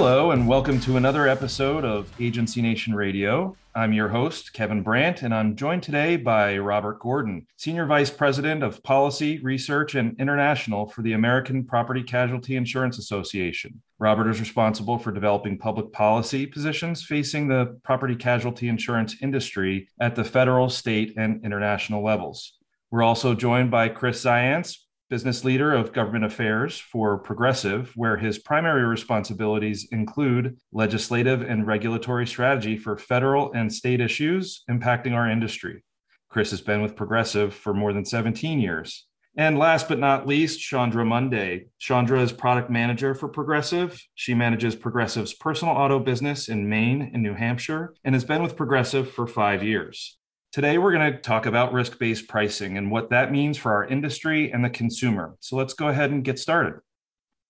Hello, 0.00 0.30
and 0.30 0.46
welcome 0.46 0.78
to 0.82 0.96
another 0.96 1.26
episode 1.26 1.84
of 1.84 2.08
Agency 2.20 2.62
Nation 2.62 2.94
Radio. 2.94 3.56
I'm 3.74 3.92
your 3.92 4.06
host, 4.06 4.52
Kevin 4.52 4.80
Brandt, 4.80 5.22
and 5.22 5.34
I'm 5.34 5.56
joined 5.56 5.82
today 5.82 6.16
by 6.16 6.56
Robert 6.56 7.00
Gordon, 7.00 7.48
Senior 7.56 7.84
Vice 7.84 8.08
President 8.08 8.62
of 8.62 8.80
Policy, 8.84 9.40
Research, 9.40 9.96
and 9.96 10.14
International 10.20 10.86
for 10.86 11.02
the 11.02 11.14
American 11.14 11.64
Property 11.64 12.04
Casualty 12.04 12.54
Insurance 12.54 13.00
Association. 13.00 13.82
Robert 13.98 14.30
is 14.30 14.38
responsible 14.38 15.00
for 15.00 15.10
developing 15.10 15.58
public 15.58 15.90
policy 15.92 16.46
positions 16.46 17.02
facing 17.02 17.48
the 17.48 17.76
property 17.82 18.14
casualty 18.14 18.68
insurance 18.68 19.16
industry 19.20 19.88
at 20.00 20.14
the 20.14 20.22
federal, 20.22 20.70
state, 20.70 21.14
and 21.16 21.44
international 21.44 22.04
levels. 22.04 22.52
We're 22.92 23.02
also 23.02 23.34
joined 23.34 23.72
by 23.72 23.88
Chris 23.88 24.24
Zients, 24.24 24.76
business 25.08 25.44
leader 25.44 25.72
of 25.72 25.92
government 25.92 26.24
affairs 26.24 26.78
for 26.78 27.18
Progressive, 27.18 27.92
where 27.96 28.16
his 28.16 28.38
primary 28.38 28.84
responsibilities 28.84 29.88
include 29.90 30.58
legislative 30.72 31.42
and 31.42 31.66
regulatory 31.66 32.26
strategy 32.26 32.76
for 32.76 32.96
federal 32.96 33.52
and 33.52 33.72
state 33.72 34.00
issues 34.00 34.64
impacting 34.70 35.14
our 35.14 35.30
industry. 35.30 35.82
Chris 36.28 36.50
has 36.50 36.60
been 36.60 36.82
with 36.82 36.96
Progressive 36.96 37.54
for 37.54 37.72
more 37.72 37.92
than 37.92 38.04
17 38.04 38.60
years. 38.60 39.06
And 39.36 39.56
last 39.56 39.88
but 39.88 40.00
not 40.00 40.26
least, 40.26 40.60
Chandra 40.60 41.04
Monday. 41.04 41.66
Chandra 41.78 42.20
is 42.20 42.32
product 42.32 42.70
manager 42.70 43.14
for 43.14 43.28
Progressive. 43.28 44.02
She 44.14 44.34
manages 44.34 44.74
Progressive's 44.74 45.32
personal 45.32 45.74
auto 45.74 46.00
business 46.00 46.48
in 46.48 46.68
Maine 46.68 47.12
and 47.14 47.22
New 47.22 47.34
Hampshire 47.34 47.94
and 48.04 48.14
has 48.14 48.24
been 48.24 48.42
with 48.42 48.56
Progressive 48.56 49.10
for 49.10 49.26
five 49.28 49.62
years. 49.62 50.17
Today, 50.50 50.78
we're 50.78 50.92
going 50.92 51.12
to 51.12 51.18
talk 51.18 51.44
about 51.44 51.74
risk 51.74 51.98
based 51.98 52.26
pricing 52.26 52.78
and 52.78 52.90
what 52.90 53.10
that 53.10 53.30
means 53.30 53.58
for 53.58 53.70
our 53.70 53.84
industry 53.84 54.50
and 54.50 54.64
the 54.64 54.70
consumer. 54.70 55.36
So 55.40 55.56
let's 55.56 55.74
go 55.74 55.88
ahead 55.88 56.10
and 56.10 56.24
get 56.24 56.38
started. 56.38 56.80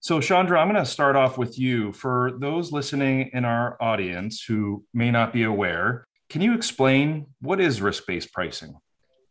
So, 0.01 0.21
Chandra, 0.21 0.61
I'm 0.61 0.69
going 0.69 0.85
to 0.85 0.91
start 0.91 1.15
off 1.15 1.39
with 1.39 1.61
you. 1.61 1.93
For 1.93 2.33
those 2.41 2.73
listening 2.73 3.31
in 3.33 3.45
our 3.45 3.77
audience 3.81 4.43
who 4.43 4.85
may 4.93 5.13
not 5.13 5.33
be 5.33 5.45
aware, 5.45 6.09
can 6.29 6.43
you 6.43 6.55
explain 6.55 7.27
what 7.41 7.61
is 7.61 7.81
risk 7.81 8.05
based 8.05 8.33
pricing? 8.33 8.75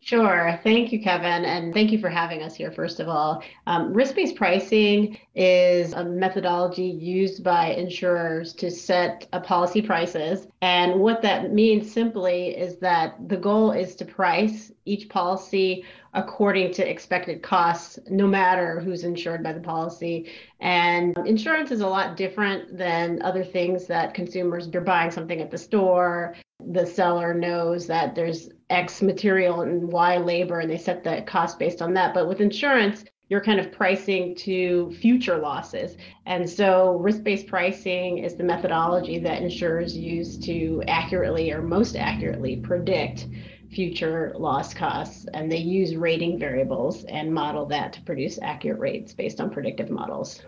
Sure. 0.07 0.57
Thank 0.63 0.93
you, 0.93 1.01
Kevin. 1.01 1.43
And 1.43 1.73
thank 1.73 1.91
you 1.91 1.99
for 1.99 2.07
having 2.07 2.41
us 2.41 2.55
here, 2.55 2.71
first 2.71 3.01
of 3.01 3.09
all. 3.09 3.43
Um, 3.65 3.91
Risk 3.91 4.15
based 4.15 4.37
pricing 4.37 5.17
is 5.35 5.91
a 5.91 6.05
methodology 6.05 6.85
used 6.85 7.43
by 7.43 7.73
insurers 7.73 8.53
to 8.53 8.71
set 8.71 9.27
a 9.33 9.41
policy 9.41 9.81
prices. 9.81 10.47
And 10.61 11.01
what 11.01 11.21
that 11.23 11.51
means 11.51 11.91
simply 11.91 12.55
is 12.55 12.77
that 12.77 13.15
the 13.27 13.35
goal 13.35 13.73
is 13.73 13.95
to 13.95 14.05
price 14.05 14.71
each 14.85 15.09
policy 15.09 15.83
according 16.13 16.71
to 16.75 16.89
expected 16.89 17.43
costs, 17.43 17.99
no 18.09 18.27
matter 18.27 18.79
who's 18.79 19.03
insured 19.03 19.43
by 19.43 19.51
the 19.51 19.59
policy. 19.59 20.31
And 20.61 21.17
insurance 21.25 21.69
is 21.69 21.81
a 21.81 21.87
lot 21.87 22.15
different 22.15 22.77
than 22.77 23.21
other 23.23 23.43
things 23.43 23.87
that 23.87 24.13
consumers, 24.13 24.69
they're 24.69 24.79
buying 24.79 25.11
something 25.11 25.41
at 25.41 25.51
the 25.51 25.57
store, 25.57 26.33
the 26.65 26.85
seller 26.85 27.33
knows 27.33 27.87
that 27.87 28.15
there's 28.15 28.49
X 28.69 29.01
material 29.01 29.61
and 29.61 29.91
Y 29.91 30.17
labor, 30.17 30.59
and 30.59 30.69
they 30.69 30.77
set 30.77 31.03
the 31.03 31.23
cost 31.25 31.57
based 31.59 31.81
on 31.81 31.93
that. 31.93 32.13
But 32.13 32.27
with 32.27 32.41
insurance, 32.41 33.05
you're 33.29 33.43
kind 33.43 33.59
of 33.59 33.71
pricing 33.71 34.35
to 34.35 34.91
future 35.01 35.37
losses. 35.37 35.97
And 36.25 36.49
so 36.49 36.93
risk 36.93 37.23
based 37.23 37.47
pricing 37.47 38.19
is 38.19 38.35
the 38.35 38.43
methodology 38.43 39.19
that 39.19 39.41
insurers 39.41 39.95
use 39.95 40.37
to 40.39 40.81
accurately 40.87 41.51
or 41.51 41.61
most 41.61 41.95
accurately 41.95 42.57
predict 42.57 43.27
future 43.71 44.33
loss 44.37 44.73
costs. 44.73 45.27
And 45.33 45.51
they 45.51 45.57
use 45.57 45.95
rating 45.95 46.39
variables 46.39 47.03
and 47.05 47.33
model 47.33 47.65
that 47.67 47.93
to 47.93 48.01
produce 48.01 48.39
accurate 48.41 48.79
rates 48.79 49.13
based 49.13 49.41
on 49.41 49.49
predictive 49.49 49.89
models. 49.89 50.41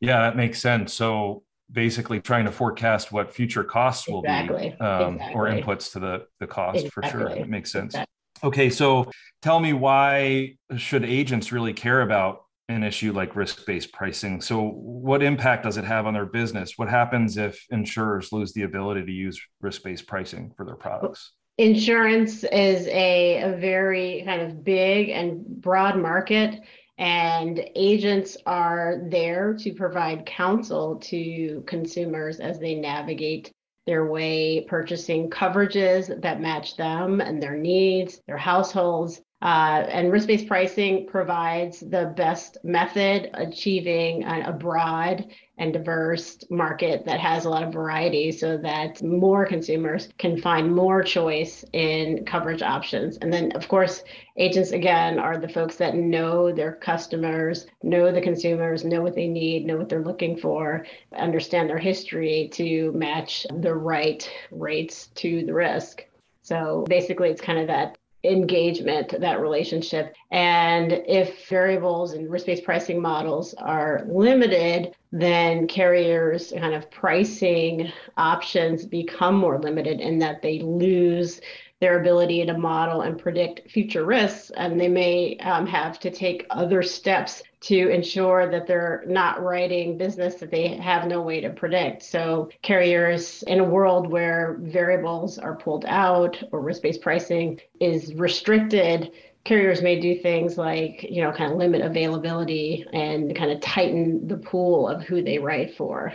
Yeah, 0.00 0.20
that 0.20 0.36
makes 0.36 0.60
sense. 0.60 0.94
So 0.94 1.42
basically 1.72 2.20
trying 2.20 2.44
to 2.44 2.52
forecast 2.52 3.12
what 3.12 3.32
future 3.32 3.64
costs 3.64 4.08
will 4.08 4.20
exactly. 4.20 4.70
be 4.70 4.80
um, 4.80 5.14
exactly. 5.14 5.34
or 5.34 5.46
inputs 5.46 5.92
to 5.92 6.00
the, 6.00 6.26
the 6.38 6.46
cost 6.46 6.84
exactly. 6.84 6.90
for 6.90 7.08
sure. 7.08 7.28
It 7.28 7.48
makes 7.48 7.70
sense. 7.70 7.94
Okay, 8.42 8.70
so 8.70 9.10
tell 9.42 9.60
me 9.60 9.72
why 9.72 10.56
should 10.76 11.04
agents 11.04 11.52
really 11.52 11.72
care 11.72 12.02
about 12.02 12.44
an 12.68 12.82
issue 12.82 13.12
like 13.12 13.36
risk-based 13.36 13.92
pricing? 13.92 14.40
So 14.40 14.68
what 14.70 15.22
impact 15.22 15.64
does 15.64 15.76
it 15.76 15.84
have 15.84 16.06
on 16.06 16.14
their 16.14 16.26
business? 16.26 16.74
What 16.76 16.88
happens 16.88 17.36
if 17.36 17.64
insurers 17.70 18.32
lose 18.32 18.52
the 18.52 18.62
ability 18.62 19.04
to 19.04 19.12
use 19.12 19.40
risk-based 19.60 20.06
pricing 20.06 20.52
for 20.56 20.64
their 20.64 20.76
products? 20.76 21.32
Insurance 21.58 22.44
is 22.44 22.86
a, 22.86 23.42
a 23.42 23.56
very 23.58 24.22
kind 24.24 24.40
of 24.40 24.64
big 24.64 25.10
and 25.10 25.44
broad 25.46 25.98
market 25.98 26.60
and 27.00 27.58
agents 27.74 28.36
are 28.44 29.00
there 29.08 29.54
to 29.54 29.72
provide 29.72 30.26
counsel 30.26 30.96
to 30.96 31.64
consumers 31.66 32.40
as 32.40 32.60
they 32.60 32.74
navigate 32.74 33.50
their 33.86 34.04
way 34.04 34.66
purchasing 34.68 35.30
coverages 35.30 36.20
that 36.20 36.42
match 36.42 36.76
them 36.76 37.22
and 37.22 37.42
their 37.42 37.56
needs, 37.56 38.20
their 38.26 38.36
households. 38.36 39.22
Uh, 39.42 39.86
and 39.88 40.12
risk 40.12 40.26
based 40.26 40.46
pricing 40.46 41.06
provides 41.06 41.80
the 41.80 42.12
best 42.14 42.58
method 42.62 43.30
achieving 43.34 44.22
a 44.24 44.52
broad 44.52 45.26
and 45.56 45.72
diverse 45.72 46.42
market 46.50 47.04
that 47.06 47.20
has 47.20 47.44
a 47.44 47.48
lot 47.50 47.62
of 47.62 47.72
variety 47.72 48.32
so 48.32 48.58
that 48.58 49.02
more 49.02 49.46
consumers 49.46 50.08
can 50.18 50.40
find 50.40 50.74
more 50.74 51.02
choice 51.02 51.64
in 51.72 52.24
coverage 52.26 52.62
options. 52.62 53.16
And 53.18 53.32
then, 53.32 53.52
of 53.52 53.66
course, 53.68 54.02
agents, 54.36 54.72
again, 54.72 55.18
are 55.18 55.38
the 55.38 55.48
folks 55.48 55.76
that 55.76 55.94
know 55.94 56.52
their 56.52 56.72
customers, 56.72 57.66
know 57.82 58.12
the 58.12 58.22
consumers, 58.22 58.84
know 58.84 59.02
what 59.02 59.14
they 59.14 59.28
need, 59.28 59.66
know 59.66 59.76
what 59.76 59.88
they're 59.88 60.04
looking 60.04 60.36
for, 60.36 60.84
understand 61.16 61.68
their 61.68 61.78
history 61.78 62.50
to 62.52 62.92
match 62.92 63.46
the 63.60 63.74
right 63.74 64.30
rates 64.50 65.08
to 65.16 65.44
the 65.46 65.54
risk. 65.54 66.04
So 66.42 66.84
basically, 66.88 67.28
it's 67.28 67.42
kind 67.42 67.58
of 67.58 67.66
that 67.68 67.96
engagement, 68.24 69.18
that 69.20 69.40
relationship. 69.40 70.14
And 70.30 70.92
if 70.92 71.48
variables 71.48 72.12
and 72.12 72.30
risk 72.30 72.46
based 72.46 72.64
pricing 72.64 73.00
models 73.00 73.54
are 73.54 74.04
limited, 74.08 74.94
then 75.12 75.66
carriers' 75.66 76.52
kind 76.56 76.74
of 76.74 76.90
pricing 76.90 77.90
options 78.16 78.84
become 78.84 79.34
more 79.36 79.58
limited 79.58 80.00
in 80.00 80.18
that 80.18 80.42
they 80.42 80.60
lose 80.60 81.40
their 81.80 81.98
ability 81.98 82.44
to 82.44 82.56
model 82.56 83.02
and 83.02 83.18
predict 83.18 83.70
future 83.70 84.04
risks, 84.04 84.50
and 84.50 84.78
they 84.78 84.88
may 84.88 85.36
um, 85.38 85.66
have 85.66 85.98
to 86.00 86.10
take 86.10 86.46
other 86.50 86.82
steps 86.82 87.42
to 87.60 87.88
ensure 87.88 88.50
that 88.50 88.66
they're 88.66 89.02
not 89.06 89.42
writing 89.42 89.96
business 89.96 90.34
that 90.36 90.50
they 90.50 90.68
have 90.76 91.06
no 91.06 91.22
way 91.22 91.40
to 91.40 91.50
predict. 91.50 92.02
So, 92.02 92.50
carriers 92.62 93.42
in 93.44 93.60
a 93.60 93.64
world 93.64 94.10
where 94.10 94.58
variables 94.60 95.38
are 95.38 95.56
pulled 95.56 95.84
out 95.86 96.42
or 96.52 96.60
risk 96.60 96.82
based 96.82 97.00
pricing 97.00 97.60
is 97.80 98.14
restricted, 98.14 99.12
carriers 99.44 99.82
may 99.82 99.98
do 99.98 100.18
things 100.18 100.58
like, 100.58 101.02
you 101.02 101.22
know, 101.22 101.32
kind 101.32 101.52
of 101.52 101.58
limit 101.58 101.80
availability 101.80 102.86
and 102.92 103.34
kind 103.34 103.50
of 103.50 103.60
tighten 103.60 104.28
the 104.28 104.36
pool 104.36 104.86
of 104.86 105.02
who 105.02 105.22
they 105.22 105.38
write 105.38 105.76
for. 105.76 106.12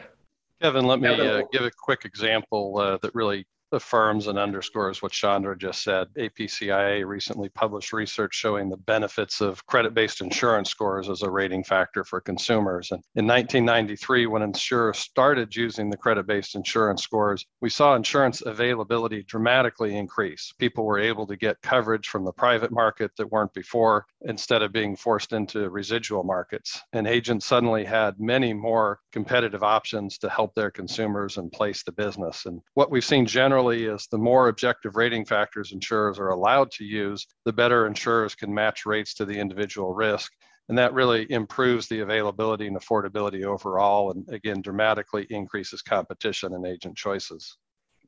Kevin, 0.61 0.85
let 0.85 0.99
me 0.99 1.09
uh, 1.09 1.41
give 1.51 1.63
a 1.63 1.71
quick 1.71 2.05
example 2.05 2.77
uh, 2.77 2.97
that 3.01 3.13
really 3.13 3.45
affirms 3.75 4.27
and 4.27 4.39
underscores 4.39 5.01
what 5.01 5.11
Chandra 5.11 5.57
just 5.57 5.83
said. 5.83 6.07
APCIA 6.17 7.05
recently 7.05 7.49
published 7.49 7.93
research 7.93 8.33
showing 8.33 8.69
the 8.69 8.77
benefits 8.77 9.41
of 9.41 9.65
credit 9.65 9.93
based 9.93 10.21
insurance 10.21 10.69
scores 10.69 11.09
as 11.09 11.21
a 11.21 11.29
rating 11.29 11.63
factor 11.63 12.03
for 12.03 12.19
consumers. 12.21 12.91
And 12.91 13.03
in 13.15 13.27
1993, 13.27 14.25
when 14.27 14.41
insurers 14.41 14.97
started 14.97 15.55
using 15.55 15.89
the 15.89 15.97
credit 15.97 16.25
based 16.25 16.55
insurance 16.55 17.03
scores, 17.03 17.45
we 17.61 17.69
saw 17.69 17.95
insurance 17.95 18.41
availability 18.45 19.23
dramatically 19.23 19.97
increase. 19.97 20.53
People 20.57 20.85
were 20.85 20.99
able 20.99 21.28
to 21.28 21.35
get 21.35 21.61
coverage 21.61 22.07
from 22.07 22.25
the 22.25 22.31
private 22.31 22.71
market 22.71 23.11
that 23.17 23.31
weren't 23.31 23.53
before 23.53 24.05
instead 24.21 24.61
of 24.61 24.71
being 24.71 24.95
forced 24.95 25.33
into 25.33 25.69
residual 25.69 26.23
markets. 26.23 26.81
And 26.93 27.07
agents 27.07 27.45
suddenly 27.45 27.83
had 27.83 28.19
many 28.19 28.53
more 28.53 28.99
competitive 29.11 29.63
options 29.63 30.17
to 30.19 30.29
help 30.29 30.55
their 30.55 30.71
consumers 30.71 31.37
and 31.37 31.51
place 31.51 31.83
the 31.83 31.91
business. 31.91 32.45
And 32.45 32.61
what 32.73 32.91
we've 32.91 33.03
seen 33.03 33.25
generally 33.25 33.65
is 33.70 34.08
the 34.08 34.17
more 34.17 34.47
objective 34.47 34.96
rating 34.96 35.26
factors 35.26 35.72
insurers 35.72 36.20
are 36.20 36.29
allowed 36.29 36.72
to 36.72 36.85
use, 36.85 37.28
the 37.44 37.53
better 37.53 37.88
insurers 37.88 38.35
can 38.35 38.53
match 38.53 38.85
rates 38.85 39.14
to 39.16 39.26
the 39.26 39.38
individual 39.38 39.94
risk. 39.94 40.32
And 40.70 40.78
that 40.78 40.94
really 40.94 41.32
improves 41.32 41.88
the 41.88 42.00
availability 42.00 42.67
and 42.67 42.78
affordability 42.78 43.44
overall, 43.44 44.12
and 44.12 44.28
again, 44.29 44.62
dramatically 44.62 45.28
increases 45.29 45.82
competition 45.82 46.53
and 46.53 46.66
agent 46.66 46.96
choices. 46.96 47.58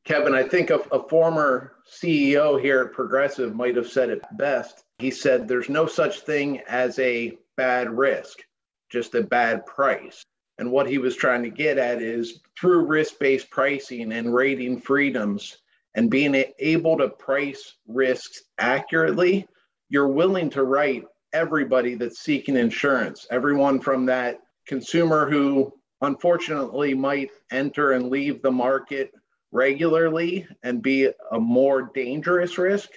Kevin, 0.03 0.33
I 0.33 0.43
think 0.43 0.69
a, 0.69 0.79
a 0.91 1.07
former 1.07 1.73
CEO 1.85 2.59
here 2.59 2.81
at 2.81 2.93
Progressive 2.93 3.53
might 3.53 3.75
have 3.75 3.89
said 3.89 4.09
it 4.09 4.21
best. 4.37 4.83
He 4.99 5.11
said, 5.11 5.47
There's 5.47 5.69
no 5.69 5.85
such 5.85 6.21
thing 6.21 6.61
as 6.67 6.97
a 6.97 7.37
bad 7.57 7.89
risk, 7.89 8.39
just 8.89 9.15
a 9.15 9.23
bad 9.23 9.65
price. 9.65 10.23
And 10.59 10.71
what 10.71 10.89
he 10.89 10.97
was 10.97 11.15
trying 11.15 11.43
to 11.43 11.49
get 11.49 11.77
at 11.77 12.01
is 12.01 12.39
through 12.59 12.85
risk 12.85 13.19
based 13.19 13.49
pricing 13.49 14.11
and 14.11 14.33
rating 14.33 14.81
freedoms 14.81 15.57
and 15.95 16.09
being 16.09 16.43
able 16.59 16.97
to 16.97 17.09
price 17.09 17.75
risks 17.87 18.43
accurately, 18.59 19.47
you're 19.89 20.07
willing 20.07 20.49
to 20.51 20.63
write 20.63 21.05
everybody 21.33 21.95
that's 21.95 22.19
seeking 22.19 22.55
insurance, 22.55 23.27
everyone 23.31 23.79
from 23.79 24.05
that 24.05 24.39
consumer 24.67 25.29
who 25.29 25.73
unfortunately 26.01 26.93
might 26.93 27.31
enter 27.51 27.93
and 27.93 28.09
leave 28.09 28.41
the 28.41 28.51
market 28.51 29.11
regularly 29.51 30.47
and 30.63 30.83
be 30.83 31.09
a 31.31 31.39
more 31.39 31.91
dangerous 31.93 32.57
risk 32.57 32.89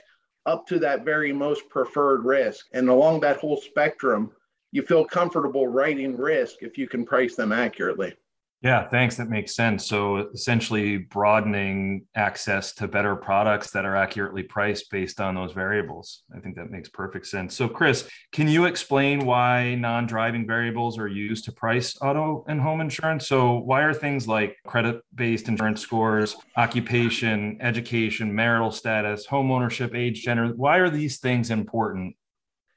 up 0.47 0.67
to 0.67 0.79
that 0.79 1.05
very 1.05 1.33
most 1.33 1.69
preferred 1.69 2.25
risk. 2.25 2.67
And 2.73 2.89
along 2.89 3.21
that 3.21 3.39
whole 3.39 3.57
spectrum, 3.57 4.33
you 4.72 4.82
feel 4.82 5.05
comfortable 5.05 5.67
writing 5.67 6.17
risk 6.17 6.56
if 6.62 6.78
you 6.78 6.88
can 6.88 7.05
price 7.05 7.34
them 7.34 7.52
accurately. 7.52 8.14
Yeah, 8.62 8.87
thanks. 8.87 9.17
That 9.17 9.31
makes 9.31 9.55
sense. 9.55 9.87
So 9.87 10.28
essentially 10.34 10.99
broadening 10.99 12.05
access 12.14 12.75
to 12.75 12.87
better 12.87 13.17
products 13.17 13.70
that 13.70 13.87
are 13.87 13.96
accurately 13.96 14.43
priced 14.43 14.90
based 14.90 15.19
on 15.19 15.34
those 15.34 15.52
variables. 15.52 16.25
I 16.37 16.40
think 16.40 16.56
that 16.56 16.70
makes 16.70 16.90
perfect 16.90 17.26
sense. 17.26 17.56
So 17.56 17.69
Chris, 17.69 18.06
can 18.32 18.49
you 18.49 18.67
explain 18.67 19.25
why 19.25 19.76
non-driving 19.76 20.46
variables 20.46 20.99
are 20.99 21.08
used 21.08 21.46
to 21.46 21.52
price 21.52 21.96
auto 22.02 22.44
and 22.49 22.61
home 22.61 22.82
insurance? 22.82 23.26
So 23.26 23.55
why 23.61 23.81
are 23.81 23.94
things 23.94 24.28
like 24.28 24.58
credit-based 24.66 25.49
insurance 25.49 25.81
scores, 25.81 26.37
occupation, 26.58 27.56
education, 27.62 28.34
marital 28.34 28.73
status, 28.73 29.25
home 29.25 29.50
ownership, 29.50 29.94
age, 29.94 30.23
gender, 30.23 30.49
why 30.55 30.76
are 30.76 30.90
these 30.90 31.19
things 31.19 31.50
important? 31.50 32.14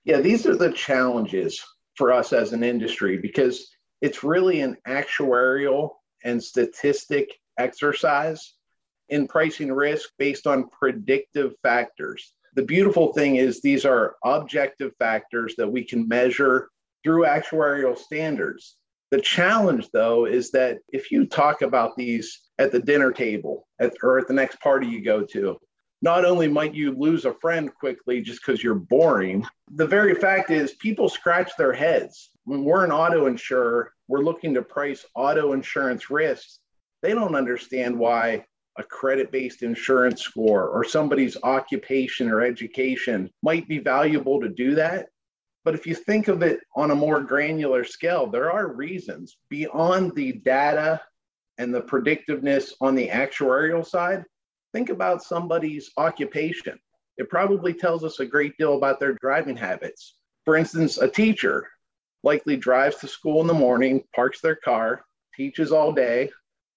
Yeah, 0.06 0.22
these 0.22 0.46
are 0.46 0.56
the 0.56 0.72
challenges 0.72 1.62
for 1.96 2.12
us 2.12 2.34
as 2.34 2.54
an 2.54 2.64
industry 2.64 3.18
because 3.18 3.70
it's 4.02 4.24
really 4.24 4.62
an 4.62 4.78
actuarial 4.88 5.92
and 6.24 6.44
statistic 6.44 7.30
exercise 7.58 8.56
in 9.10 9.28
pricing 9.28 9.72
risk 9.72 10.10
based 10.18 10.48
on 10.48 10.70
predictive 10.70 11.54
factors. 11.62 12.34
The 12.56 12.64
beautiful 12.64 13.14
thing 13.14 13.38
is 13.38 13.62
these 13.62 13.86
are 13.86 14.16
objective 14.24 14.92
factors 15.00 15.56
that 15.58 15.72
we 15.72 15.84
can 15.84 16.08
measure 16.08 16.70
through 17.04 17.26
actuarial 17.26 17.98
standards. 17.98 18.78
The 19.12 19.22
challenge, 19.22 19.90
though, 19.92 20.26
is 20.26 20.52
that 20.52 20.80
if 20.92 21.12
you 21.12 21.26
talk 21.26 21.62
about 21.62 21.96
these 21.96 22.42
at 22.58 22.72
the 22.72 22.80
dinner 22.80 23.12
table 23.12 23.68
at, 23.80 23.94
or 24.02 24.18
at 24.18 24.28
the 24.28 24.34
next 24.34 24.60
party 24.60 24.88
you 24.88 25.04
go 25.04 25.24
to, 25.24 25.58
not 26.04 26.26
only 26.26 26.50
might 26.50 26.76
you 26.76 26.92
lose 26.92 27.24
a 27.24 27.34
friend 27.36 27.74
quickly 27.74 28.22
just 28.22 28.46
because 28.46 28.62
you're 28.62 28.76
boring, 28.76 29.48
the 29.76 29.88
very 29.88 30.14
fact 30.14 30.52
is 30.52 30.74
people 30.74 31.08
scratch 31.08 31.56
their 31.58 31.72
heads. 31.72 32.32
When 32.44 32.66
we're 32.66 32.84
an 32.84 32.92
auto 32.92 33.28
insurer, 33.28 33.94
we're 34.10 34.20
looking 34.20 34.54
to 34.56 34.62
price 34.62 35.06
auto 35.16 35.54
insurance 35.54 36.10
risks. 36.10 36.60
They 37.02 37.14
don't 37.14 37.36
understand 37.36 37.98
why 37.98 38.44
a 38.78 38.84
credit 38.84 39.32
based 39.32 39.64
insurance 39.64 40.22
score 40.22 40.68
or 40.68 40.84
somebody's 40.84 41.38
occupation 41.42 42.30
or 42.30 42.42
education 42.42 43.30
might 43.42 43.66
be 43.70 43.80
valuable 43.80 44.42
to 44.42 44.50
do 44.50 44.76
that. 44.76 45.08
But 45.64 45.74
if 45.74 45.88
you 45.88 45.96
think 45.96 46.28
of 46.28 46.44
it 46.44 46.60
on 46.76 46.92
a 46.92 46.96
more 46.96 47.22
granular 47.22 47.86
scale, 47.86 48.28
there 48.28 48.52
are 48.52 48.76
reasons 48.76 49.38
beyond 49.50 50.16
the 50.16 50.34
data 50.34 51.00
and 51.58 51.74
the 51.74 51.82
predictiveness 51.82 52.74
on 52.82 52.94
the 52.94 53.08
actuarial 53.08 53.86
side 53.86 54.26
Think 54.74 54.90
about 54.90 55.24
somebody's 55.24 55.92
occupation. 55.98 56.80
It 57.18 57.30
probably 57.30 57.74
tells 57.74 58.04
us 58.04 58.20
a 58.20 58.26
great 58.26 58.58
deal 58.58 58.76
about 58.76 59.00
their 59.00 59.14
driving 59.22 59.56
habits. 59.56 60.16
For 60.46 60.56
instance, 60.56 60.98
a 60.98 61.08
teacher 61.08 61.68
likely 62.24 62.58
drives 62.58 62.98
to 62.98 63.08
school 63.08 63.42
in 63.42 63.48
the 63.48 63.54
morning, 63.54 64.04
parks 64.16 64.42
their 64.42 64.56
car, 64.56 65.06
teaches 65.36 65.72
all 65.72 65.92
day, 65.92 66.32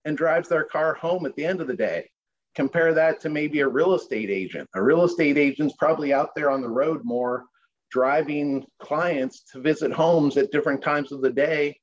and 0.04 0.16
drives 0.16 0.48
their 0.48 0.64
car 0.64 0.94
home 0.94 1.25
at 1.25 1.34
the 1.37 1.44
end 1.44 1.62
of 1.62 1.69
the 1.69 1.76
day. 1.76 2.08
Compare 2.54 2.93
that 2.94 3.19
to 3.20 3.31
maybe 3.31 3.60
a 3.60 3.69
real 3.69 3.94
estate 3.94 4.31
agent. 4.31 4.69
A 4.75 4.82
real 4.82 5.04
estate 5.04 5.38
agent's 5.38 5.75
probably 5.76 6.12
out 6.12 6.34
there 6.37 6.50
on 6.50 6.60
the 6.60 6.69
road 6.69 7.00
more, 7.02 7.44
driving 7.90 8.66
clients 8.78 9.43
to 9.52 9.60
visit 9.60 9.93
homes 9.93 10.37
at 10.37 10.52
different 10.52 10.82
times 10.82 11.12
of 11.12 11.22
the 11.22 11.31
day, 11.31 11.78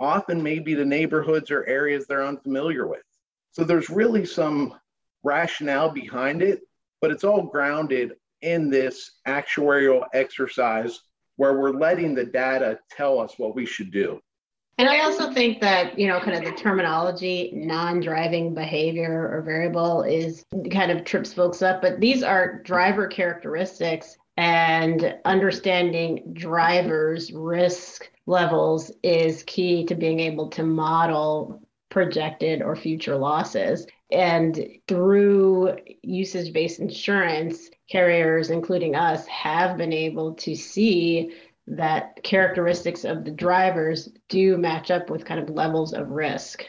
often 0.00 0.42
maybe 0.42 0.74
to 0.74 0.84
neighborhoods 0.84 1.50
or 1.50 1.64
areas 1.66 2.06
they're 2.06 2.24
unfamiliar 2.24 2.88
with. 2.88 3.02
So 3.52 3.62
there's 3.62 3.88
really 3.88 4.26
some 4.26 4.74
rationale 5.24 5.90
behind 5.90 6.42
it, 6.42 6.60
but 7.00 7.10
it's 7.10 7.24
all 7.24 7.42
grounded 7.42 8.12
in 8.42 8.70
this 8.70 9.12
actuarial 9.26 10.04
exercise 10.12 11.00
where 11.36 11.58
we're 11.58 11.72
letting 11.72 12.14
the 12.14 12.24
data 12.24 12.78
tell 12.90 13.18
us 13.18 13.34
what 13.38 13.56
we 13.56 13.66
should 13.66 13.90
do. 13.90 14.20
And 14.76 14.88
I 14.88 15.00
also 15.00 15.32
think 15.32 15.60
that, 15.60 15.98
you 15.98 16.08
know, 16.08 16.18
kind 16.20 16.36
of 16.36 16.44
the 16.44 16.60
terminology 16.60 17.52
non 17.54 18.00
driving 18.00 18.54
behavior 18.54 19.30
or 19.32 19.42
variable 19.42 20.02
is 20.02 20.44
kind 20.70 20.90
of 20.90 21.04
trips 21.04 21.32
folks 21.32 21.62
up, 21.62 21.80
but 21.80 22.00
these 22.00 22.22
are 22.22 22.60
driver 22.62 23.06
characteristics 23.06 24.16
and 24.36 25.14
understanding 25.24 26.32
drivers' 26.32 27.32
risk 27.32 28.10
levels 28.26 28.90
is 29.02 29.44
key 29.44 29.84
to 29.86 29.94
being 29.94 30.18
able 30.18 30.48
to 30.48 30.64
model 30.64 31.62
projected 31.94 32.60
or 32.60 32.74
future 32.74 33.14
losses. 33.14 33.86
And 34.10 34.68
through 34.88 35.76
usage 36.02 36.52
based 36.52 36.80
insurance, 36.80 37.70
carriers, 37.88 38.50
including 38.50 38.96
us, 38.96 39.24
have 39.28 39.78
been 39.78 39.92
able 39.92 40.34
to 40.34 40.56
see 40.56 41.32
that 41.68 42.20
characteristics 42.24 43.04
of 43.04 43.24
the 43.24 43.30
drivers 43.30 44.08
do 44.28 44.56
match 44.58 44.90
up 44.90 45.08
with 45.08 45.24
kind 45.24 45.40
of 45.40 45.48
levels 45.54 45.94
of 45.94 46.10
risk. 46.10 46.66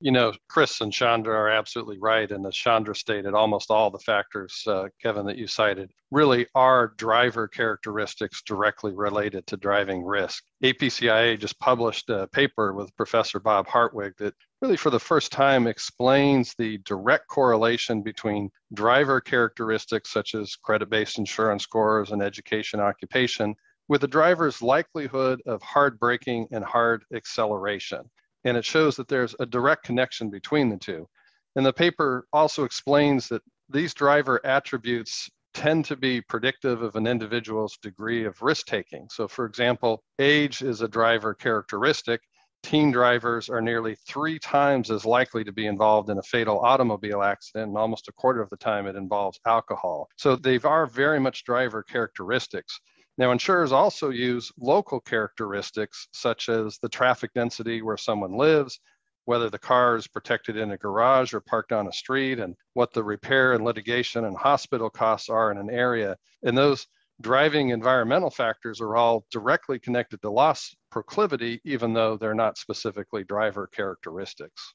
You 0.00 0.12
know, 0.12 0.32
Chris 0.46 0.80
and 0.80 0.92
Chandra 0.92 1.34
are 1.34 1.50
absolutely 1.50 1.98
right. 1.98 2.30
And 2.30 2.46
as 2.46 2.54
Chandra 2.54 2.94
stated, 2.94 3.34
almost 3.34 3.72
all 3.72 3.90
the 3.90 3.98
factors, 3.98 4.62
uh, 4.68 4.90
Kevin, 5.02 5.26
that 5.26 5.38
you 5.38 5.48
cited 5.48 5.90
really 6.12 6.46
are 6.54 6.94
driver 6.96 7.48
characteristics 7.48 8.42
directly 8.42 8.92
related 8.94 9.44
to 9.48 9.56
driving 9.56 10.04
risk. 10.04 10.44
APCIA 10.62 11.36
just 11.36 11.58
published 11.58 12.08
a 12.10 12.28
paper 12.28 12.74
with 12.74 12.96
Professor 12.96 13.40
Bob 13.40 13.66
Hartwig 13.66 14.14
that 14.18 14.34
really, 14.60 14.76
for 14.76 14.90
the 14.90 15.00
first 15.00 15.32
time, 15.32 15.66
explains 15.66 16.54
the 16.58 16.78
direct 16.78 17.28
correlation 17.28 18.02
between 18.02 18.50
driver 18.74 19.20
characteristics 19.20 20.10
such 20.12 20.34
as 20.34 20.56
credit 20.56 20.90
based 20.90 21.18
insurance 21.18 21.62
scores 21.62 22.10
and 22.10 22.22
education 22.22 22.80
occupation 22.80 23.54
with 23.88 24.00
the 24.00 24.08
driver's 24.08 24.60
likelihood 24.60 25.40
of 25.46 25.62
hard 25.62 25.98
braking 25.98 26.46
and 26.50 26.64
hard 26.64 27.04
acceleration 27.14 28.10
and 28.44 28.56
it 28.56 28.64
shows 28.64 28.96
that 28.96 29.08
there's 29.08 29.34
a 29.40 29.46
direct 29.46 29.84
connection 29.84 30.30
between 30.30 30.68
the 30.68 30.76
two. 30.76 31.08
And 31.56 31.66
the 31.66 31.72
paper 31.72 32.26
also 32.32 32.64
explains 32.64 33.28
that 33.28 33.42
these 33.68 33.94
driver 33.94 34.40
attributes 34.44 35.28
tend 35.54 35.84
to 35.86 35.96
be 35.96 36.20
predictive 36.20 36.82
of 36.82 36.94
an 36.96 37.06
individual's 37.06 37.76
degree 37.78 38.24
of 38.24 38.40
risk 38.40 38.66
taking. 38.66 39.08
So, 39.10 39.26
for 39.26 39.44
example, 39.44 40.02
age 40.18 40.62
is 40.62 40.82
a 40.82 40.88
driver 40.88 41.34
characteristic. 41.34 42.20
Teen 42.62 42.90
drivers 42.90 43.48
are 43.48 43.60
nearly 43.60 43.94
three 44.06 44.38
times 44.38 44.90
as 44.90 45.04
likely 45.06 45.44
to 45.44 45.52
be 45.52 45.66
involved 45.66 46.10
in 46.10 46.18
a 46.18 46.22
fatal 46.22 46.60
automobile 46.60 47.22
accident, 47.22 47.68
and 47.68 47.78
almost 47.78 48.08
a 48.08 48.12
quarter 48.12 48.42
of 48.42 48.50
the 48.50 48.56
time 48.56 48.86
it 48.86 48.96
involves 48.96 49.40
alcohol. 49.46 50.08
So, 50.16 50.36
they 50.36 50.58
are 50.58 50.86
very 50.86 51.20
much 51.20 51.44
driver 51.44 51.82
characteristics. 51.82 52.80
Now, 53.16 53.32
insurers 53.32 53.72
also 53.72 54.10
use 54.10 54.52
local 54.58 55.00
characteristics 55.00 56.08
such 56.12 56.48
as 56.48 56.78
the 56.78 56.88
traffic 56.88 57.32
density 57.34 57.82
where 57.82 57.96
someone 57.96 58.36
lives, 58.36 58.80
whether 59.24 59.50
the 59.50 59.58
car 59.58 59.96
is 59.96 60.06
protected 60.06 60.56
in 60.56 60.70
a 60.70 60.78
garage 60.78 61.34
or 61.34 61.40
parked 61.40 61.72
on 61.72 61.88
a 61.88 61.92
street, 61.92 62.38
and 62.38 62.54
what 62.74 62.92
the 62.92 63.02
repair 63.02 63.54
and 63.54 63.64
litigation 63.64 64.24
and 64.24 64.36
hospital 64.36 64.88
costs 64.88 65.28
are 65.28 65.50
in 65.50 65.58
an 65.58 65.68
area. 65.70 66.16
And 66.42 66.56
those 66.56 66.86
driving 67.20 67.70
environmental 67.70 68.30
factors 68.30 68.80
are 68.80 68.96
all 68.96 69.24
directly 69.30 69.78
connected 69.78 70.22
to 70.22 70.30
loss 70.30 70.74
proclivity, 70.90 71.60
even 71.64 71.92
though 71.92 72.16
they're 72.16 72.34
not 72.34 72.58
specifically 72.58 73.24
driver 73.24 73.66
characteristics. 73.66 74.74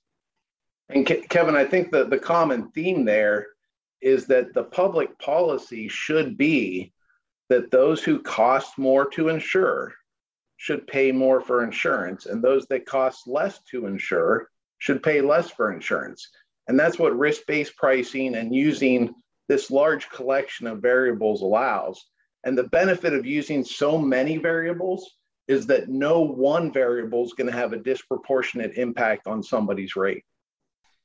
And 0.89 1.05
Ke- 1.05 1.27
Kevin, 1.29 1.55
I 1.55 1.65
think 1.65 1.91
that 1.91 2.09
the 2.09 2.19
common 2.19 2.69
theme 2.71 3.05
there 3.05 3.47
is 4.01 4.27
that 4.27 4.53
the 4.53 4.63
public 4.63 5.17
policy 5.19 5.87
should 5.87 6.37
be 6.37 6.93
that 7.49 7.71
those 7.71 8.03
who 8.03 8.21
cost 8.21 8.77
more 8.77 9.09
to 9.11 9.29
insure 9.29 9.93
should 10.57 10.85
pay 10.87 11.11
more 11.11 11.41
for 11.41 11.63
insurance, 11.63 12.25
and 12.25 12.41
those 12.43 12.65
that 12.67 12.85
cost 12.85 13.27
less 13.27 13.59
to 13.71 13.85
insure 13.85 14.49
should 14.77 15.01
pay 15.03 15.21
less 15.21 15.49
for 15.49 15.71
insurance. 15.71 16.29
And 16.67 16.79
that's 16.79 16.99
what 16.99 17.17
risk 17.17 17.41
based 17.47 17.75
pricing 17.75 18.35
and 18.35 18.53
using 18.53 19.13
this 19.47 19.71
large 19.71 20.09
collection 20.09 20.67
of 20.67 20.81
variables 20.81 21.41
allows. 21.41 22.05
And 22.43 22.57
the 22.57 22.63
benefit 22.65 23.13
of 23.13 23.25
using 23.25 23.63
so 23.63 23.97
many 23.97 24.37
variables 24.37 25.17
is 25.47 25.65
that 25.67 25.89
no 25.89 26.21
one 26.21 26.71
variable 26.71 27.23
is 27.23 27.33
going 27.33 27.51
to 27.51 27.57
have 27.57 27.73
a 27.73 27.77
disproportionate 27.77 28.77
impact 28.77 29.27
on 29.27 29.43
somebody's 29.43 29.95
rate. 29.95 30.23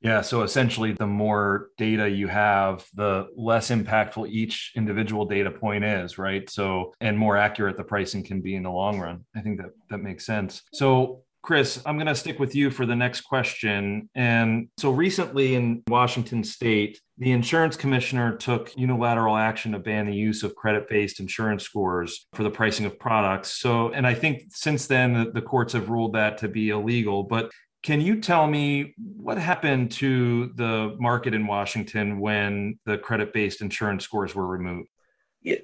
Yeah. 0.00 0.20
So 0.20 0.42
essentially, 0.42 0.92
the 0.92 1.08
more 1.08 1.70
data 1.76 2.08
you 2.08 2.28
have, 2.28 2.86
the 2.94 3.26
less 3.36 3.70
impactful 3.70 4.28
each 4.30 4.72
individual 4.76 5.24
data 5.24 5.50
point 5.50 5.84
is, 5.84 6.18
right? 6.18 6.48
So, 6.48 6.94
and 7.00 7.18
more 7.18 7.36
accurate 7.36 7.76
the 7.76 7.82
pricing 7.82 8.22
can 8.22 8.40
be 8.40 8.54
in 8.54 8.62
the 8.62 8.70
long 8.70 9.00
run. 9.00 9.24
I 9.34 9.40
think 9.40 9.58
that 9.58 9.70
that 9.90 9.98
makes 9.98 10.24
sense. 10.24 10.62
So, 10.72 11.22
Chris, 11.48 11.80
I'm 11.86 11.96
going 11.96 12.08
to 12.08 12.14
stick 12.14 12.38
with 12.38 12.54
you 12.54 12.70
for 12.70 12.84
the 12.84 12.94
next 12.94 13.22
question. 13.22 14.10
And 14.14 14.68
so 14.76 14.90
recently 14.90 15.54
in 15.54 15.82
Washington 15.88 16.44
state, 16.44 17.00
the 17.16 17.32
insurance 17.32 17.74
commissioner 17.74 18.36
took 18.36 18.76
unilateral 18.76 19.34
action 19.34 19.72
to 19.72 19.78
ban 19.78 20.04
the 20.04 20.14
use 20.14 20.42
of 20.42 20.54
credit 20.54 20.90
based 20.90 21.20
insurance 21.20 21.62
scores 21.62 22.26
for 22.34 22.42
the 22.42 22.50
pricing 22.50 22.84
of 22.84 22.98
products. 22.98 23.50
So, 23.52 23.88
and 23.92 24.06
I 24.06 24.12
think 24.12 24.42
since 24.50 24.86
then 24.88 25.30
the, 25.32 25.40
courts 25.40 25.72
have 25.72 25.88
ruled 25.88 26.12
that 26.12 26.36
to 26.36 26.48
be 26.48 26.68
illegal. 26.68 27.22
But 27.22 27.50
Can 27.82 28.02
you 28.02 28.20
tell 28.20 28.46
me 28.46 28.94
what 28.98 29.38
happened 29.38 29.92
to 29.92 30.52
the 30.56 30.96
market 30.98 31.32
in 31.32 31.46
Washington 31.46 32.20
when 32.20 32.78
the 32.84 32.98
credit 32.98 33.32
based 33.32 33.62
insurance 33.62 34.04
scores 34.04 34.34
were 34.34 34.46
removed? 34.46 34.90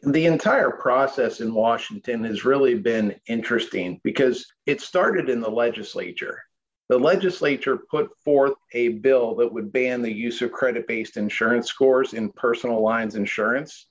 The 0.03 0.27
entire 0.27 0.71
process 0.71 1.41
in 1.41 1.53
Washington 1.53 2.25
has 2.25 2.45
really 2.45 2.75
been 2.75 3.17
interesting 3.27 4.01
because 4.05 4.47
it 4.67 4.81
started 4.81 5.29
in 5.29 5.41
the 5.41 5.51
legislature. 5.51 6.43
The 6.89 6.99
legislature 6.99 7.79
put 7.91 8.11
forth 8.19 8.55
a 8.73 8.89
bill 8.89 9.35
that 9.37 9.53
would 9.53 9.73
ban 9.73 10.03
the 10.03 10.13
use 10.13 10.43
of 10.43 10.53
credit 10.53 10.87
based 10.87 11.17
insurance 11.17 11.69
scores 11.69 12.13
in 12.13 12.31
personal 12.33 12.83
lines 12.83 13.15
insurance. 13.15 13.87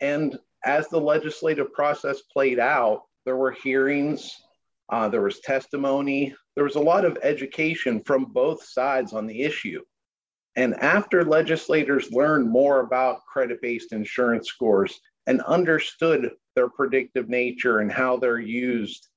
And 0.00 0.38
as 0.64 0.88
the 0.88 1.00
legislative 1.00 1.72
process 1.72 2.22
played 2.32 2.58
out, 2.58 3.02
there 3.24 3.36
were 3.36 3.52
hearings, 3.52 4.34
uh, 4.90 5.08
there 5.08 5.22
was 5.22 5.40
testimony, 5.40 6.34
there 6.54 6.64
was 6.64 6.76
a 6.76 6.80
lot 6.80 7.04
of 7.04 7.18
education 7.22 8.00
from 8.04 8.26
both 8.26 8.62
sides 8.62 9.12
on 9.12 9.26
the 9.26 9.42
issue. 9.42 9.80
And 10.56 10.74
after 10.76 11.24
legislators 11.24 12.12
learned 12.12 12.48
more 12.48 12.80
about 12.80 13.24
credit 13.26 13.60
based 13.60 13.92
insurance 13.92 14.48
scores 14.48 15.00
and 15.26 15.40
understood 15.42 16.30
their 16.54 16.68
predictive 16.68 17.28
nature 17.28 17.80
and 17.80 17.90
how 17.90 18.16
they're 18.16 18.38
used, 18.38 19.08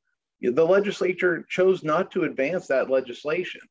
the 0.41 0.65
legislature 0.65 1.45
chose 1.49 1.83
not 1.83 2.11
to 2.11 2.23
advance 2.23 2.67
that 2.67 2.89
legislation. 2.89 3.61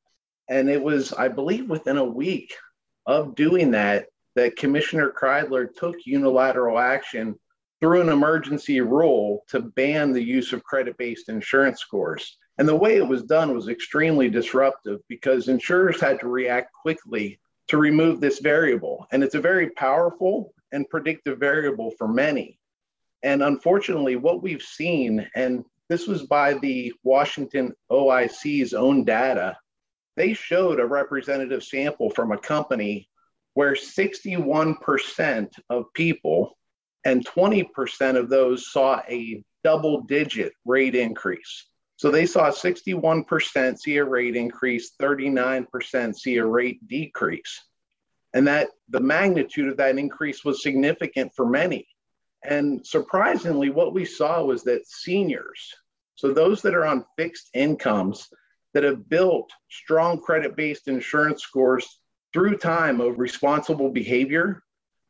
And 0.48 0.68
it 0.68 0.82
was, 0.82 1.12
I 1.12 1.28
believe, 1.28 1.68
within 1.68 1.98
a 1.98 2.04
week 2.04 2.54
of 3.06 3.34
doing 3.34 3.70
that, 3.72 4.06
that 4.36 4.56
Commissioner 4.56 5.12
Kreidler 5.12 5.68
took 5.74 5.96
unilateral 6.04 6.78
action 6.78 7.38
through 7.80 8.00
an 8.00 8.08
emergency 8.08 8.80
rule 8.80 9.44
to 9.48 9.60
ban 9.60 10.12
the 10.12 10.22
use 10.22 10.52
of 10.52 10.64
credit 10.64 10.96
based 10.98 11.28
insurance 11.28 11.80
scores. 11.80 12.36
And 12.58 12.68
the 12.68 12.76
way 12.76 12.96
it 12.96 13.06
was 13.06 13.22
done 13.22 13.54
was 13.54 13.68
extremely 13.68 14.28
disruptive 14.28 15.00
because 15.08 15.48
insurers 15.48 16.00
had 16.00 16.18
to 16.20 16.28
react 16.28 16.72
quickly 16.72 17.38
to 17.68 17.76
remove 17.76 18.20
this 18.20 18.40
variable. 18.40 19.06
And 19.12 19.22
it's 19.22 19.36
a 19.36 19.40
very 19.40 19.70
powerful 19.70 20.52
and 20.72 20.88
predictive 20.88 21.38
variable 21.38 21.90
for 21.92 22.08
many. 22.08 22.58
And 23.22 23.42
unfortunately, 23.42 24.16
what 24.16 24.42
we've 24.42 24.62
seen, 24.62 25.28
and 25.34 25.64
this 25.88 26.06
was 26.06 26.24
by 26.24 26.54
the 26.54 26.92
Washington 27.02 27.72
OIC's 27.90 28.74
own 28.74 29.04
data, 29.04 29.56
they 30.16 30.34
showed 30.34 30.80
a 30.80 30.86
representative 30.86 31.62
sample 31.62 32.10
from 32.10 32.32
a 32.32 32.38
company 32.38 33.08
where 33.54 33.74
61% 33.74 35.48
of 35.70 35.92
people 35.94 36.56
and 37.04 37.26
20% 37.26 38.16
of 38.16 38.28
those 38.28 38.70
saw 38.70 39.00
a 39.08 39.42
double 39.64 40.02
digit 40.02 40.52
rate 40.64 40.94
increase. 40.94 41.66
So 41.96 42.10
they 42.10 42.26
saw 42.26 42.50
61% 42.50 43.78
see 43.78 43.96
a 43.96 44.04
rate 44.04 44.36
increase, 44.36 44.92
39% 45.00 46.14
see 46.14 46.36
a 46.36 46.46
rate 46.46 46.86
decrease. 46.86 47.60
And 48.34 48.46
that 48.46 48.68
the 48.88 49.00
magnitude 49.00 49.68
of 49.68 49.76
that 49.78 49.98
increase 49.98 50.44
was 50.44 50.62
significant 50.62 51.32
for 51.34 51.46
many. 51.46 51.88
And 52.44 52.86
surprisingly, 52.86 53.70
what 53.70 53.94
we 53.94 54.04
saw 54.04 54.44
was 54.44 54.62
that 54.64 54.86
seniors, 54.86 55.74
so 56.14 56.32
those 56.32 56.62
that 56.62 56.74
are 56.74 56.84
on 56.84 57.04
fixed 57.16 57.48
incomes 57.54 58.28
that 58.74 58.84
have 58.84 59.08
built 59.08 59.50
strong 59.70 60.20
credit 60.20 60.56
based 60.56 60.88
insurance 60.88 61.42
scores 61.42 62.00
through 62.32 62.58
time 62.58 63.00
of 63.00 63.18
responsible 63.18 63.90
behavior, 63.90 64.62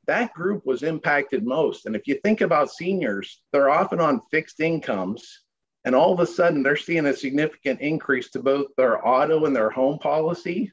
that 0.07 0.33
group 0.33 0.65
was 0.65 0.83
impacted 0.83 1.45
most. 1.45 1.87
And 1.87 1.95
if 1.95 2.07
you 2.07 2.15
think 2.23 2.41
about 2.41 2.71
seniors, 2.71 3.43
they're 3.53 3.69
often 3.69 4.01
on 4.01 4.23
fixed 4.31 4.61
incomes, 4.61 5.41
and 5.85 5.95
all 5.95 6.13
of 6.13 6.21
a 6.21 6.27
sudden 6.27 6.63
they're 6.63 6.77
seeing 6.77 7.07
a 7.07 7.15
significant 7.15 7.81
increase 7.81 8.31
to 8.31 8.43
both 8.43 8.69
their 8.77 9.07
auto 9.07 9.45
and 9.45 9.55
their 9.55 9.71
home 9.71 9.99
policy 9.99 10.73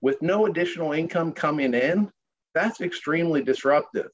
with 0.00 0.20
no 0.22 0.46
additional 0.46 0.92
income 0.92 1.32
coming 1.32 1.74
in. 1.74 2.10
That's 2.54 2.80
extremely 2.80 3.42
disruptive. 3.42 4.08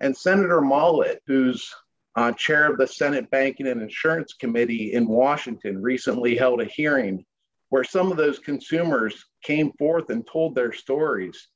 And 0.00 0.16
Senator 0.16 0.60
Mullet, 0.60 1.22
who's 1.26 1.72
uh, 2.16 2.32
chair 2.32 2.70
of 2.70 2.78
the 2.78 2.86
Senate 2.86 3.30
Banking 3.30 3.66
and 3.66 3.82
Insurance 3.82 4.34
Committee 4.34 4.92
in 4.92 5.06
Washington, 5.06 5.82
recently 5.82 6.36
held 6.36 6.60
a 6.60 6.66
hearing 6.66 7.24
where 7.70 7.84
some 7.84 8.10
of 8.10 8.16
those 8.16 8.38
consumers 8.38 9.24
came 9.42 9.72
forth 9.72 10.10
and 10.10 10.26
told 10.26 10.54
their 10.54 10.72
stories 10.72 11.48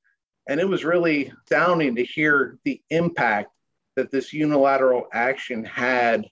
and 0.49 0.59
it 0.59 0.69
was 0.69 0.85
really 0.85 1.31
astounding 1.45 1.95
to 1.95 2.05
hear 2.05 2.59
the 2.65 2.81
impact 2.89 3.51
that 3.97 4.11
this 4.11 4.33
unilateral 4.33 5.07
action 5.13 5.63
had 5.63 6.27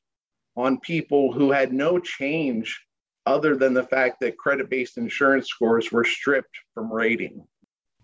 on 0.57 0.81
people 0.81 1.33
who 1.33 1.53
had 1.53 1.73
no 1.73 1.99
change 1.99 2.86
other 3.27 3.57
than 3.57 3.75
the 3.75 3.83
fact 3.83 4.21
that 4.21 4.39
credit 4.39 4.71
based 4.71 4.99
insurance 4.99 5.49
scores 5.49 5.93
were 5.93 6.05
stripped 6.05 6.57
from 6.75 6.93
rating. 6.93 7.45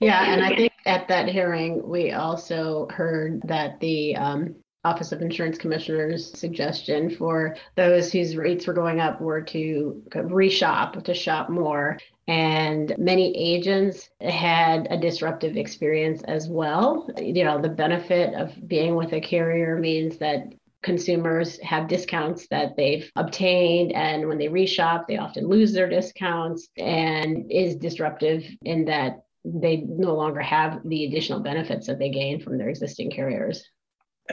Yeah, 0.01 0.33
and 0.33 0.43
I 0.45 0.57
think 0.57 0.73
at 0.85 1.07
that 1.09 1.29
hearing, 1.29 1.89
we 1.89 2.11
also 2.11 2.89
heard 2.91 3.41
that 3.45 3.79
the 3.79 4.17
um, 4.17 4.57
Office 4.85 5.13
of 5.13 5.23
Insurance 5.23 5.59
Commissioner's 5.59 6.37
suggestion 6.37 7.09
for 7.09 7.57
those 7.77 8.11
whose 8.11 8.37
rates 8.37 8.67
were 8.67 8.73
going 8.73 8.99
up 8.99 9.21
were 9.21 9.43
to 9.43 10.03
reshop, 10.13 11.05
to 11.05 11.15
shop 11.15 11.49
more. 11.49 11.99
And 12.27 12.93
many 12.99 13.37
agents 13.37 14.11
had 14.21 14.89
a 14.91 14.97
disruptive 14.97 15.57
experience 15.57 16.23
as 16.23 16.49
well. 16.49 17.09
You 17.17 17.45
know, 17.45 17.61
the 17.61 17.69
benefit 17.69 18.35
of 18.35 18.53
being 18.67 18.97
with 18.97 19.13
a 19.13 19.21
carrier 19.21 19.79
means 19.79 20.19
that 20.19 20.53
consumers 20.83 21.59
have 21.61 21.89
discounts 21.89 22.47
that 22.49 22.77
they've 22.77 23.11
obtained 23.17 23.93
and 23.93 24.27
when 24.27 24.39
they 24.39 24.49
reshop 24.49 25.07
they 25.07 25.17
often 25.17 25.49
lose 25.49 25.73
their 25.73 25.89
discounts 25.89 26.69
and 26.77 27.51
is 27.51 27.77
disruptive 27.77 28.45
in 28.63 28.85
that 28.85 29.23
they 29.45 29.79
no 29.89 30.15
longer 30.15 30.41
have 30.41 30.81
the 30.85 31.05
additional 31.05 31.41
benefits 31.41 31.87
that 31.87 31.99
they 31.99 32.11
gain 32.11 32.41
from 32.41 32.59
their 32.59 32.69
existing 32.69 33.11
carriers 33.11 33.65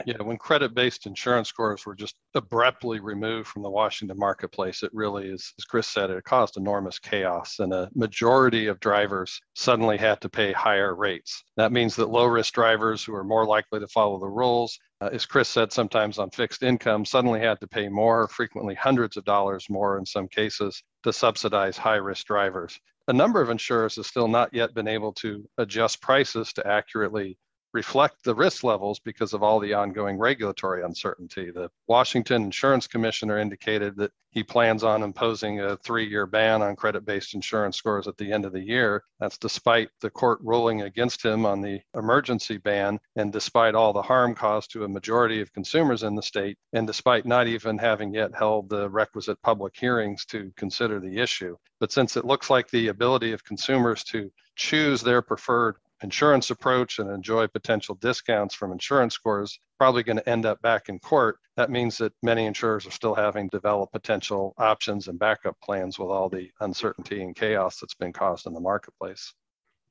yeah, 0.06 0.22
when 0.22 0.36
credit-based 0.36 1.06
insurance 1.06 1.48
scores 1.48 1.84
were 1.84 1.94
just 1.94 2.14
abruptly 2.34 3.00
removed 3.00 3.48
from 3.48 3.62
the 3.62 3.70
Washington 3.70 4.18
marketplace, 4.18 4.82
it 4.82 4.90
really 4.94 5.28
is, 5.28 5.52
as 5.58 5.64
Chris 5.64 5.88
said, 5.88 6.10
it 6.10 6.24
caused 6.24 6.56
enormous 6.56 6.98
chaos, 6.98 7.58
and 7.58 7.72
a 7.72 7.90
majority 7.94 8.66
of 8.66 8.80
drivers 8.80 9.40
suddenly 9.54 9.96
had 9.96 10.20
to 10.20 10.28
pay 10.28 10.52
higher 10.52 10.94
rates. 10.94 11.42
That 11.56 11.72
means 11.72 11.96
that 11.96 12.10
low-risk 12.10 12.54
drivers 12.54 13.04
who 13.04 13.14
are 13.14 13.24
more 13.24 13.46
likely 13.46 13.80
to 13.80 13.88
follow 13.88 14.18
the 14.18 14.28
rules, 14.28 14.78
uh, 15.00 15.10
as 15.12 15.26
Chris 15.26 15.48
said, 15.48 15.72
sometimes 15.72 16.18
on 16.18 16.30
fixed 16.30 16.62
income, 16.62 17.04
suddenly 17.04 17.40
had 17.40 17.60
to 17.60 17.66
pay 17.66 17.88
more, 17.88 18.28
frequently 18.28 18.74
hundreds 18.74 19.16
of 19.16 19.24
dollars 19.24 19.66
more 19.70 19.98
in 19.98 20.04
some 20.04 20.28
cases, 20.28 20.82
to 21.02 21.12
subsidize 21.12 21.78
high-risk 21.78 22.26
drivers. 22.26 22.78
A 23.08 23.12
number 23.12 23.40
of 23.40 23.50
insurers 23.50 23.96
have 23.96 24.06
still 24.06 24.28
not 24.28 24.52
yet 24.52 24.74
been 24.74 24.88
able 24.88 25.12
to 25.14 25.48
adjust 25.58 26.02
prices 26.02 26.52
to 26.52 26.66
accurately 26.66 27.38
reflect 27.72 28.24
the 28.24 28.34
risk 28.34 28.64
levels 28.64 28.98
because 28.98 29.32
of 29.32 29.42
all 29.42 29.60
the 29.60 29.74
ongoing 29.74 30.18
regulatory 30.18 30.82
uncertainty. 30.82 31.50
The 31.50 31.70
Washington 31.86 32.44
Insurance 32.44 32.86
Commissioner 32.86 33.38
indicated 33.38 33.96
that 33.96 34.12
he 34.32 34.44
plans 34.44 34.84
on 34.84 35.02
imposing 35.02 35.60
a 35.60 35.76
three 35.78 36.08
year 36.08 36.24
ban 36.24 36.62
on 36.62 36.76
credit 36.76 37.04
based 37.04 37.34
insurance 37.34 37.76
scores 37.76 38.06
at 38.06 38.16
the 38.16 38.32
end 38.32 38.44
of 38.44 38.52
the 38.52 38.60
year. 38.60 39.02
That's 39.18 39.38
despite 39.38 39.88
the 40.00 40.10
court 40.10 40.38
ruling 40.42 40.82
against 40.82 41.24
him 41.24 41.44
on 41.44 41.60
the 41.60 41.80
emergency 41.94 42.56
ban 42.56 43.00
and 43.16 43.32
despite 43.32 43.74
all 43.74 43.92
the 43.92 44.02
harm 44.02 44.34
caused 44.34 44.70
to 44.72 44.84
a 44.84 44.88
majority 44.88 45.40
of 45.40 45.52
consumers 45.52 46.04
in 46.04 46.14
the 46.14 46.22
state, 46.22 46.58
and 46.72 46.86
despite 46.86 47.26
not 47.26 47.48
even 47.48 47.76
having 47.76 48.14
yet 48.14 48.34
held 48.34 48.68
the 48.68 48.88
requisite 48.88 49.40
public 49.42 49.76
hearings 49.76 50.24
to 50.26 50.52
consider 50.56 51.00
the 51.00 51.18
issue. 51.18 51.56
But 51.80 51.92
since 51.92 52.16
it 52.16 52.24
looks 52.24 52.50
like 52.50 52.70
the 52.70 52.88
ability 52.88 53.32
of 53.32 53.44
consumers 53.44 54.04
to 54.04 54.30
choose 54.54 55.00
their 55.00 55.22
preferred 55.22 55.76
insurance 56.02 56.50
approach 56.50 56.98
and 56.98 57.10
enjoy 57.10 57.46
potential 57.46 57.94
discounts 57.96 58.54
from 58.54 58.72
insurance 58.72 59.14
scores 59.14 59.58
probably 59.78 60.02
going 60.02 60.16
to 60.16 60.28
end 60.28 60.46
up 60.46 60.60
back 60.62 60.88
in 60.88 60.98
court 60.98 61.36
that 61.56 61.70
means 61.70 61.98
that 61.98 62.12
many 62.22 62.46
insurers 62.46 62.86
are 62.86 62.92
still 62.92 63.14
having 63.14 63.48
to 63.48 63.56
develop 63.56 63.90
potential 63.92 64.54
options 64.58 65.08
and 65.08 65.18
backup 65.18 65.56
plans 65.62 65.98
with 65.98 66.08
all 66.08 66.28
the 66.28 66.50
uncertainty 66.60 67.22
and 67.22 67.36
chaos 67.36 67.78
that's 67.80 67.94
been 67.94 68.12
caused 68.12 68.46
in 68.46 68.54
the 68.54 68.60
marketplace 68.60 69.34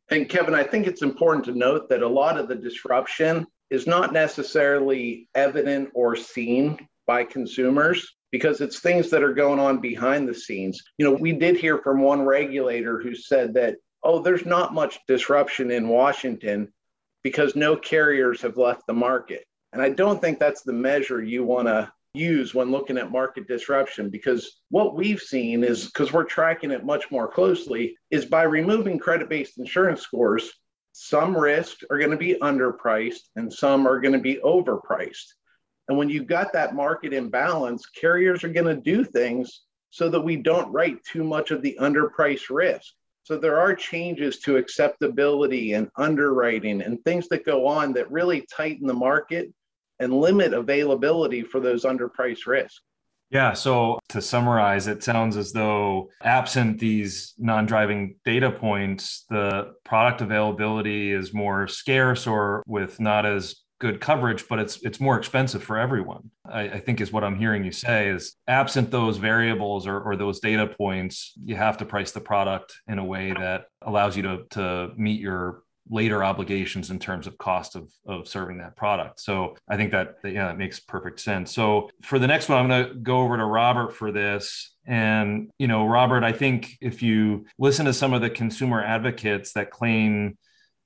and 0.10 0.30
kevin 0.30 0.56
i 0.56 0.64
think 0.64 0.88
it's 0.88 1.02
important 1.02 1.46
to 1.46 1.54
note 1.54 1.90
that 1.90 2.02
a 2.02 2.08
lot 2.08 2.38
of 2.38 2.48
the 2.48 2.56
disruption 2.56 3.46
is 3.70 3.86
not 3.86 4.14
necessarily 4.14 5.28
evident 5.36 5.90
or 5.94 6.16
seen 6.16 6.78
by 7.06 7.24
consumers 7.24 8.16
because 8.32 8.62
it's 8.62 8.80
things 8.80 9.10
that 9.10 9.24
are 9.24 9.34
going 9.34 9.60
on 9.60 9.80
behind 9.80 10.28
the 10.28 10.34
scenes. 10.34 10.82
You 10.98 11.06
know, 11.06 11.14
we 11.14 11.34
did 11.34 11.58
hear 11.58 11.80
from 11.80 12.02
one 12.02 12.22
regulator 12.22 13.00
who 13.00 13.16
said 13.16 13.54
that 13.56 13.76
oh, 14.04 14.22
there's 14.22 14.46
not 14.46 14.74
much 14.74 15.00
disruption 15.08 15.72
in 15.72 15.88
Washington 15.88 16.72
because 17.24 17.56
no 17.56 17.76
carriers 17.76 18.42
have 18.42 18.58
left 18.58 18.84
the 18.88 18.94
market. 18.94 19.44
And 19.74 19.82
I 19.82 19.90
don't 19.90 20.22
think 20.22 20.40
that's 20.40 20.64
the 20.64 20.74
measure 20.74 21.22
you 21.22 21.44
want 21.44 21.68
to 21.68 21.92
use 22.14 22.56
when 22.56 22.72
looking 22.72 22.98
at 22.98 23.12
market 23.12 23.48
disruption 23.48 24.10
because 24.10 24.62
what 24.70 24.96
we've 24.96 25.22
seen 25.22 25.64
is 25.64 25.86
because 25.86 26.12
we're 26.12 26.24
tracking 26.24 26.72
it 26.72 26.84
much 26.84 27.12
more 27.12 27.28
closely 27.28 27.96
is 28.10 28.26
by 28.26 28.44
removing 28.44 28.98
credit 28.98 29.30
based 29.30 29.60
insurance 29.60 30.02
scores 30.02 30.52
some 30.92 31.38
risks 31.38 31.84
are 31.92 32.00
going 32.00 32.10
to 32.10 32.18
be 32.18 32.36
underpriced 32.42 33.30
and 33.36 33.54
some 33.54 33.88
are 33.88 34.02
going 34.02 34.14
to 34.14 34.20
be 34.20 34.40
overpriced 34.44 35.28
and 35.88 35.96
when 35.96 36.10
you've 36.10 36.26
got 36.26 36.52
that 36.52 36.74
market 36.74 37.14
imbalance 37.14 37.86
carriers 37.86 38.44
are 38.44 38.50
going 38.50 38.66
to 38.66 38.82
do 38.82 39.04
things 39.04 39.62
so 39.92 40.10
that 40.10 40.20
we 40.20 40.36
don't 40.36 40.72
write 40.72 40.98
too 41.04 41.24
much 41.24 41.52
of 41.52 41.62
the 41.62 41.78
underpriced 41.80 42.50
risk 42.50 42.92
So 43.24 43.38
there 43.38 43.60
are 43.60 43.76
changes 43.76 44.40
to 44.40 44.58
acceptability 44.58 45.74
and 45.74 45.90
underwriting 45.98 46.82
and 46.82 47.04
things 47.04 47.28
that 47.30 47.46
go 47.46 47.68
on 47.68 47.94
that 47.94 48.12
really 48.12 48.46
tighten 48.52 48.88
the 48.88 48.94
market 48.94 49.54
and 50.00 50.14
limit 50.14 50.54
availability 50.54 51.44
for 51.44 51.60
those 51.60 51.84
underpriced 51.84 52.48
risks. 52.48 52.82
Yeah. 53.30 53.54
So 53.54 54.00
to 54.10 54.22
summarize, 54.22 54.88
it 54.88 55.04
sounds 55.04 55.38
as 55.38 55.52
though 55.52 56.10
absent 56.24 56.80
these 56.80 57.36
non 57.38 57.68
driving 57.68 58.16
data 58.26 58.50
points, 58.50 59.26
the 59.30 59.74
product 59.86 60.22
availability 60.22 61.12
is 61.12 61.34
more 61.34 61.68
scarce 61.68 62.26
or 62.26 62.64
with 62.66 63.00
not 63.00 63.28
as 63.28 63.56
good 63.80 64.02
coverage, 64.02 64.48
but 64.48 64.60
it's 64.60 64.82
it's 64.84 65.00
more 65.00 65.18
expensive 65.18 65.64
for 65.64 65.78
everyone. 65.78 66.32
I, 66.46 66.62
I, 66.62 66.80
think 66.80 67.02
is 67.02 67.12
what 67.12 67.24
I'm 67.24 67.38
hearing 67.38 67.64
you 67.64 67.72
say 67.72 68.10
is 68.10 68.36
absent 68.48 68.92
those 68.92 69.18
variables 69.18 69.88
or, 69.88 70.00
or 70.02 70.16
those 70.16 70.40
data 70.40 70.68
points, 70.68 71.34
you 71.44 71.56
have 71.56 71.78
to 71.78 71.86
price 71.86 72.12
the 72.12 72.22
product 72.22 72.74
in 72.88 73.00
a 73.00 73.06
way 73.06 73.32
that 73.32 73.66
allows 73.82 74.18
you 74.18 74.24
to 74.24 74.44
to 74.52 74.92
meet 74.98 75.22
your 75.22 75.64
later 75.90 76.24
obligations 76.24 76.92
in 76.92 77.00
terms 77.00 77.26
of 77.26 77.38
cost 77.38 77.76
of, 77.76 77.92
of 78.06 78.28
serving 78.28 78.60
that 78.60 78.76
product. 78.76 79.20
So 79.20 79.56
I 79.68 79.76
think 79.76 79.92
that, 79.92 80.18
yeah, 80.24 80.48
that 80.48 80.58
makes 80.58 80.80
perfect 80.80 81.20
sense. 81.20 81.52
So 81.52 81.90
for 82.04 82.20
the 82.20 82.28
next 82.28 82.48
one, 82.48 82.60
I'm 82.60 82.68
going 82.68 82.88
to 82.88 82.94
go 82.96 83.22
over 83.22 83.38
to 83.38 83.46
Robert 83.46 83.96
for 83.96 84.12
this. 84.12 84.76
And, 84.86 85.50
you 85.58 85.68
know, 85.68 85.88
Robert, 85.88 86.24
I 86.24 86.32
think 86.32 86.78
if 86.80 87.02
you 87.02 87.46
listen 87.58 87.86
to 87.86 87.94
some 87.94 88.14
of 88.14 88.22
the 88.22 88.30
consumer 88.30 88.84
advocates 88.84 89.54
that 89.54 89.72
claim 89.72 90.38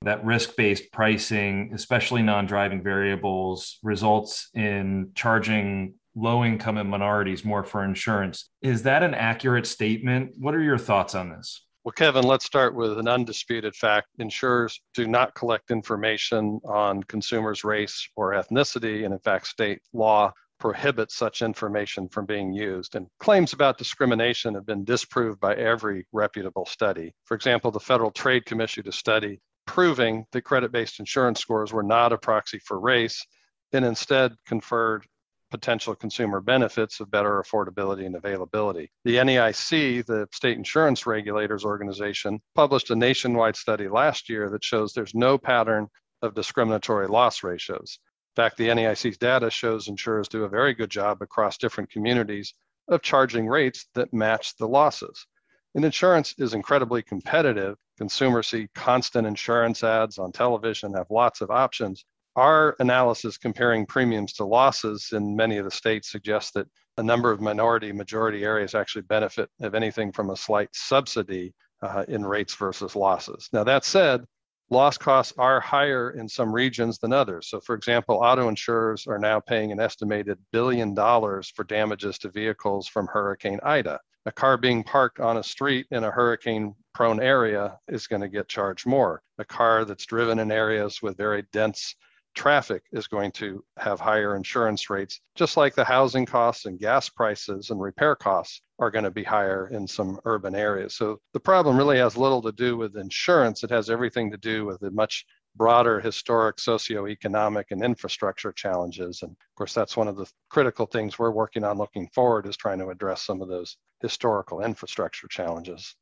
that 0.04 0.24
risk 0.24 0.56
based 0.56 0.92
pricing, 0.92 1.70
especially 1.74 2.22
non 2.22 2.46
driving 2.46 2.82
variables, 2.82 3.78
results 3.82 4.50
in 4.54 5.10
charging 5.14 5.94
low 6.14 6.44
income 6.44 6.78
and 6.78 6.88
minorities 6.88 7.44
more 7.44 7.64
for 7.64 7.84
insurance. 7.84 8.50
Is 8.62 8.82
that 8.84 9.02
an 9.02 9.14
accurate 9.14 9.66
statement? 9.66 10.32
What 10.38 10.54
are 10.54 10.62
your 10.62 10.78
thoughts 10.78 11.14
on 11.14 11.30
this? 11.30 11.64
Well, 11.84 11.92
Kevin, 11.92 12.24
let's 12.24 12.46
start 12.46 12.74
with 12.74 12.98
an 12.98 13.08
undisputed 13.08 13.74
fact. 13.74 14.08
Insurers 14.18 14.80
do 14.94 15.06
not 15.06 15.34
collect 15.34 15.70
information 15.70 16.60
on 16.64 17.02
consumers' 17.02 17.62
race 17.62 18.08
or 18.16 18.32
ethnicity. 18.32 19.04
And 19.04 19.12
in 19.12 19.20
fact, 19.20 19.48
state 19.48 19.80
law 19.92 20.32
prohibits 20.58 21.14
such 21.14 21.42
information 21.42 22.08
from 22.08 22.24
being 22.24 22.54
used. 22.54 22.94
And 22.94 23.06
claims 23.20 23.52
about 23.52 23.76
discrimination 23.76 24.54
have 24.54 24.64
been 24.64 24.84
disproved 24.84 25.40
by 25.40 25.56
every 25.56 26.06
reputable 26.12 26.64
study. 26.64 27.12
For 27.24 27.34
example, 27.34 27.70
the 27.70 27.80
Federal 27.80 28.10
Trade 28.10 28.46
Commission 28.46 28.80
issued 28.80 28.88
a 28.88 28.92
study 28.92 29.40
proving 29.66 30.26
that 30.32 30.42
credit 30.42 30.72
based 30.72 31.00
insurance 31.00 31.40
scores 31.40 31.72
were 31.72 31.82
not 31.82 32.12
a 32.12 32.18
proxy 32.18 32.58
for 32.58 32.78
race 32.78 33.24
and 33.72 33.84
instead 33.84 34.34
conferred 34.46 35.06
potential 35.50 35.94
consumer 35.94 36.40
benefits 36.40 36.98
of 36.98 37.10
better 37.10 37.40
affordability 37.40 38.06
and 38.06 38.16
availability. 38.16 38.90
The 39.04 39.16
NAIC, 39.16 40.04
the 40.04 40.26
state 40.32 40.58
insurance 40.58 41.06
regulators 41.06 41.64
organization, 41.64 42.40
published 42.54 42.90
a 42.90 42.96
nationwide 42.96 43.54
study 43.54 43.88
last 43.88 44.28
year 44.28 44.50
that 44.50 44.64
shows 44.64 44.92
there's 44.92 45.14
no 45.14 45.38
pattern 45.38 45.86
of 46.22 46.34
discriminatory 46.34 47.06
loss 47.06 47.44
ratios. 47.44 48.00
In 48.36 48.42
fact, 48.42 48.56
the 48.56 48.68
NAIC's 48.68 49.18
data 49.18 49.48
shows 49.48 49.86
insurers 49.86 50.26
do 50.26 50.42
a 50.42 50.48
very 50.48 50.74
good 50.74 50.90
job 50.90 51.22
across 51.22 51.56
different 51.56 51.90
communities 51.90 52.52
of 52.88 53.02
charging 53.02 53.46
rates 53.46 53.86
that 53.94 54.12
match 54.12 54.56
the 54.56 54.66
losses. 54.66 55.24
And 55.74 55.84
insurance 55.84 56.34
is 56.38 56.54
incredibly 56.54 57.02
competitive. 57.02 57.76
Consumers 57.98 58.48
see 58.48 58.68
constant 58.74 59.26
insurance 59.26 59.82
ads 59.82 60.18
on 60.18 60.32
television, 60.32 60.94
have 60.94 61.06
lots 61.10 61.40
of 61.40 61.50
options, 61.50 62.04
our 62.36 62.74
analysis 62.80 63.38
comparing 63.38 63.86
premiums 63.86 64.32
to 64.34 64.44
losses 64.44 65.10
in 65.12 65.36
many 65.36 65.58
of 65.58 65.64
the 65.64 65.70
states 65.70 66.10
suggests 66.10 66.50
that 66.52 66.66
a 66.96 67.02
number 67.02 67.30
of 67.30 67.40
minority 67.40 67.92
majority 67.92 68.44
areas 68.44 68.74
actually 68.74 69.02
benefit 69.02 69.48
if 69.60 69.74
anything 69.74 70.12
from 70.12 70.30
a 70.30 70.36
slight 70.36 70.68
subsidy 70.72 71.54
uh, 71.82 72.04
in 72.08 72.24
rates 72.24 72.54
versus 72.54 72.96
losses. 72.96 73.48
Now, 73.52 73.64
that 73.64 73.84
said, 73.84 74.24
loss 74.70 74.98
costs 74.98 75.32
are 75.38 75.60
higher 75.60 76.10
in 76.12 76.28
some 76.28 76.52
regions 76.52 76.98
than 76.98 77.12
others. 77.12 77.48
So, 77.48 77.60
for 77.60 77.74
example, 77.74 78.16
auto 78.16 78.48
insurers 78.48 79.06
are 79.06 79.18
now 79.18 79.40
paying 79.40 79.72
an 79.72 79.80
estimated 79.80 80.38
billion 80.52 80.94
dollars 80.94 81.50
for 81.54 81.64
damages 81.64 82.18
to 82.18 82.30
vehicles 82.30 82.88
from 82.88 83.06
Hurricane 83.06 83.60
Ida. 83.62 84.00
A 84.26 84.32
car 84.32 84.56
being 84.56 84.82
parked 84.82 85.20
on 85.20 85.36
a 85.36 85.42
street 85.42 85.86
in 85.90 86.04
a 86.04 86.10
hurricane 86.10 86.74
prone 86.94 87.20
area 87.20 87.78
is 87.88 88.06
going 88.06 88.22
to 88.22 88.28
get 88.28 88.48
charged 88.48 88.86
more. 88.86 89.22
A 89.38 89.44
car 89.44 89.84
that's 89.84 90.06
driven 90.06 90.38
in 90.38 90.50
areas 90.50 91.02
with 91.02 91.16
very 91.16 91.42
dense 91.52 91.94
traffic 92.34 92.82
is 92.92 93.06
going 93.06 93.32
to 93.32 93.62
have 93.76 94.00
higher 94.00 94.34
insurance 94.34 94.88
rates, 94.88 95.20
just 95.34 95.56
like 95.56 95.74
the 95.74 95.84
housing 95.84 96.24
costs 96.24 96.64
and 96.64 96.78
gas 96.78 97.08
prices 97.08 97.70
and 97.70 97.80
repair 97.80 98.16
costs 98.16 98.62
are 98.78 98.90
going 98.90 99.04
to 99.04 99.10
be 99.10 99.22
higher 99.22 99.68
in 99.68 99.86
some 99.86 100.18
urban 100.24 100.54
areas. 100.54 100.96
So 100.96 101.20
the 101.32 101.40
problem 101.40 101.76
really 101.76 101.98
has 101.98 102.16
little 102.16 102.42
to 102.42 102.52
do 102.52 102.76
with 102.76 102.96
insurance. 102.96 103.62
It 103.62 103.70
has 103.70 103.88
everything 103.88 104.30
to 104.32 104.36
do 104.36 104.64
with 104.64 104.80
the 104.80 104.90
much 104.90 105.24
broader 105.56 106.00
historic 106.00 106.56
socioeconomic 106.56 107.66
and 107.70 107.84
infrastructure 107.84 108.52
challenges. 108.52 109.22
And 109.22 109.30
of 109.30 109.54
course, 109.56 109.72
that's 109.72 109.96
one 109.96 110.08
of 110.08 110.16
the 110.16 110.30
critical 110.50 110.86
things 110.86 111.18
we're 111.18 111.30
working 111.30 111.62
on 111.62 111.78
looking 111.78 112.08
forward 112.08 112.46
is 112.46 112.56
trying 112.56 112.80
to 112.80 112.88
address 112.88 113.22
some 113.22 113.40
of 113.40 113.48
those 113.48 113.76
historical 114.00 114.62
infrastructure 114.62 115.28
challenges. 115.28 115.94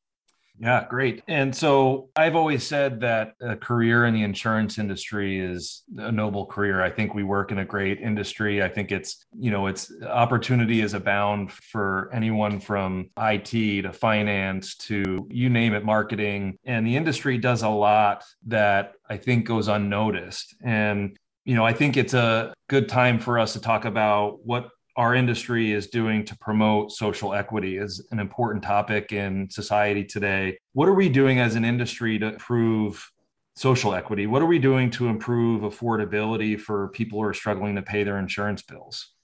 Yeah, 0.58 0.86
great. 0.88 1.22
And 1.26 1.54
so 1.54 2.10
I've 2.14 2.36
always 2.36 2.64
said 2.64 3.00
that 3.00 3.34
a 3.40 3.56
career 3.56 4.04
in 4.04 4.14
the 4.14 4.22
insurance 4.22 4.78
industry 4.78 5.40
is 5.40 5.82
a 5.96 6.12
noble 6.12 6.46
career. 6.46 6.82
I 6.82 6.90
think 6.90 7.14
we 7.14 7.24
work 7.24 7.50
in 7.50 7.58
a 7.58 7.64
great 7.64 8.00
industry. 8.00 8.62
I 8.62 8.68
think 8.68 8.92
it's, 8.92 9.24
you 9.36 9.50
know, 9.50 9.66
it's 9.66 9.90
opportunity 10.06 10.80
is 10.80 10.94
abound 10.94 11.50
for 11.50 12.10
anyone 12.12 12.60
from 12.60 13.10
IT 13.18 13.50
to 13.82 13.92
finance 13.92 14.76
to 14.76 15.26
you 15.30 15.50
name 15.50 15.74
it, 15.74 15.84
marketing. 15.84 16.58
And 16.64 16.86
the 16.86 16.96
industry 16.96 17.38
does 17.38 17.62
a 17.62 17.68
lot 17.68 18.22
that 18.46 18.92
I 19.08 19.16
think 19.16 19.46
goes 19.46 19.68
unnoticed. 19.68 20.54
And 20.62 21.16
you 21.44 21.56
know, 21.56 21.66
I 21.66 21.72
think 21.72 21.96
it's 21.96 22.14
a 22.14 22.54
good 22.68 22.88
time 22.88 23.18
for 23.18 23.38
us 23.38 23.54
to 23.54 23.60
talk 23.60 23.84
about 23.84 24.44
what 24.44 24.68
our 24.96 25.14
industry 25.14 25.72
is 25.72 25.86
doing 25.86 26.24
to 26.26 26.36
promote 26.38 26.92
social 26.92 27.32
equity 27.32 27.78
is 27.78 28.06
an 28.10 28.18
important 28.18 28.62
topic 28.62 29.12
in 29.12 29.48
society 29.50 30.04
today. 30.04 30.58
What 30.74 30.88
are 30.88 30.94
we 30.94 31.08
doing 31.08 31.40
as 31.40 31.54
an 31.54 31.64
industry 31.64 32.18
to 32.18 32.26
improve 32.26 33.10
social 33.54 33.94
equity? 33.94 34.26
What 34.26 34.42
are 34.42 34.46
we 34.46 34.58
doing 34.58 34.90
to 34.92 35.08
improve 35.08 35.62
affordability 35.62 36.60
for 36.60 36.88
people 36.88 37.20
who 37.20 37.26
are 37.26 37.34
struggling 37.34 37.74
to 37.76 37.82
pay 37.82 38.04
their 38.04 38.18
insurance 38.18 38.62
bills? 38.62 39.14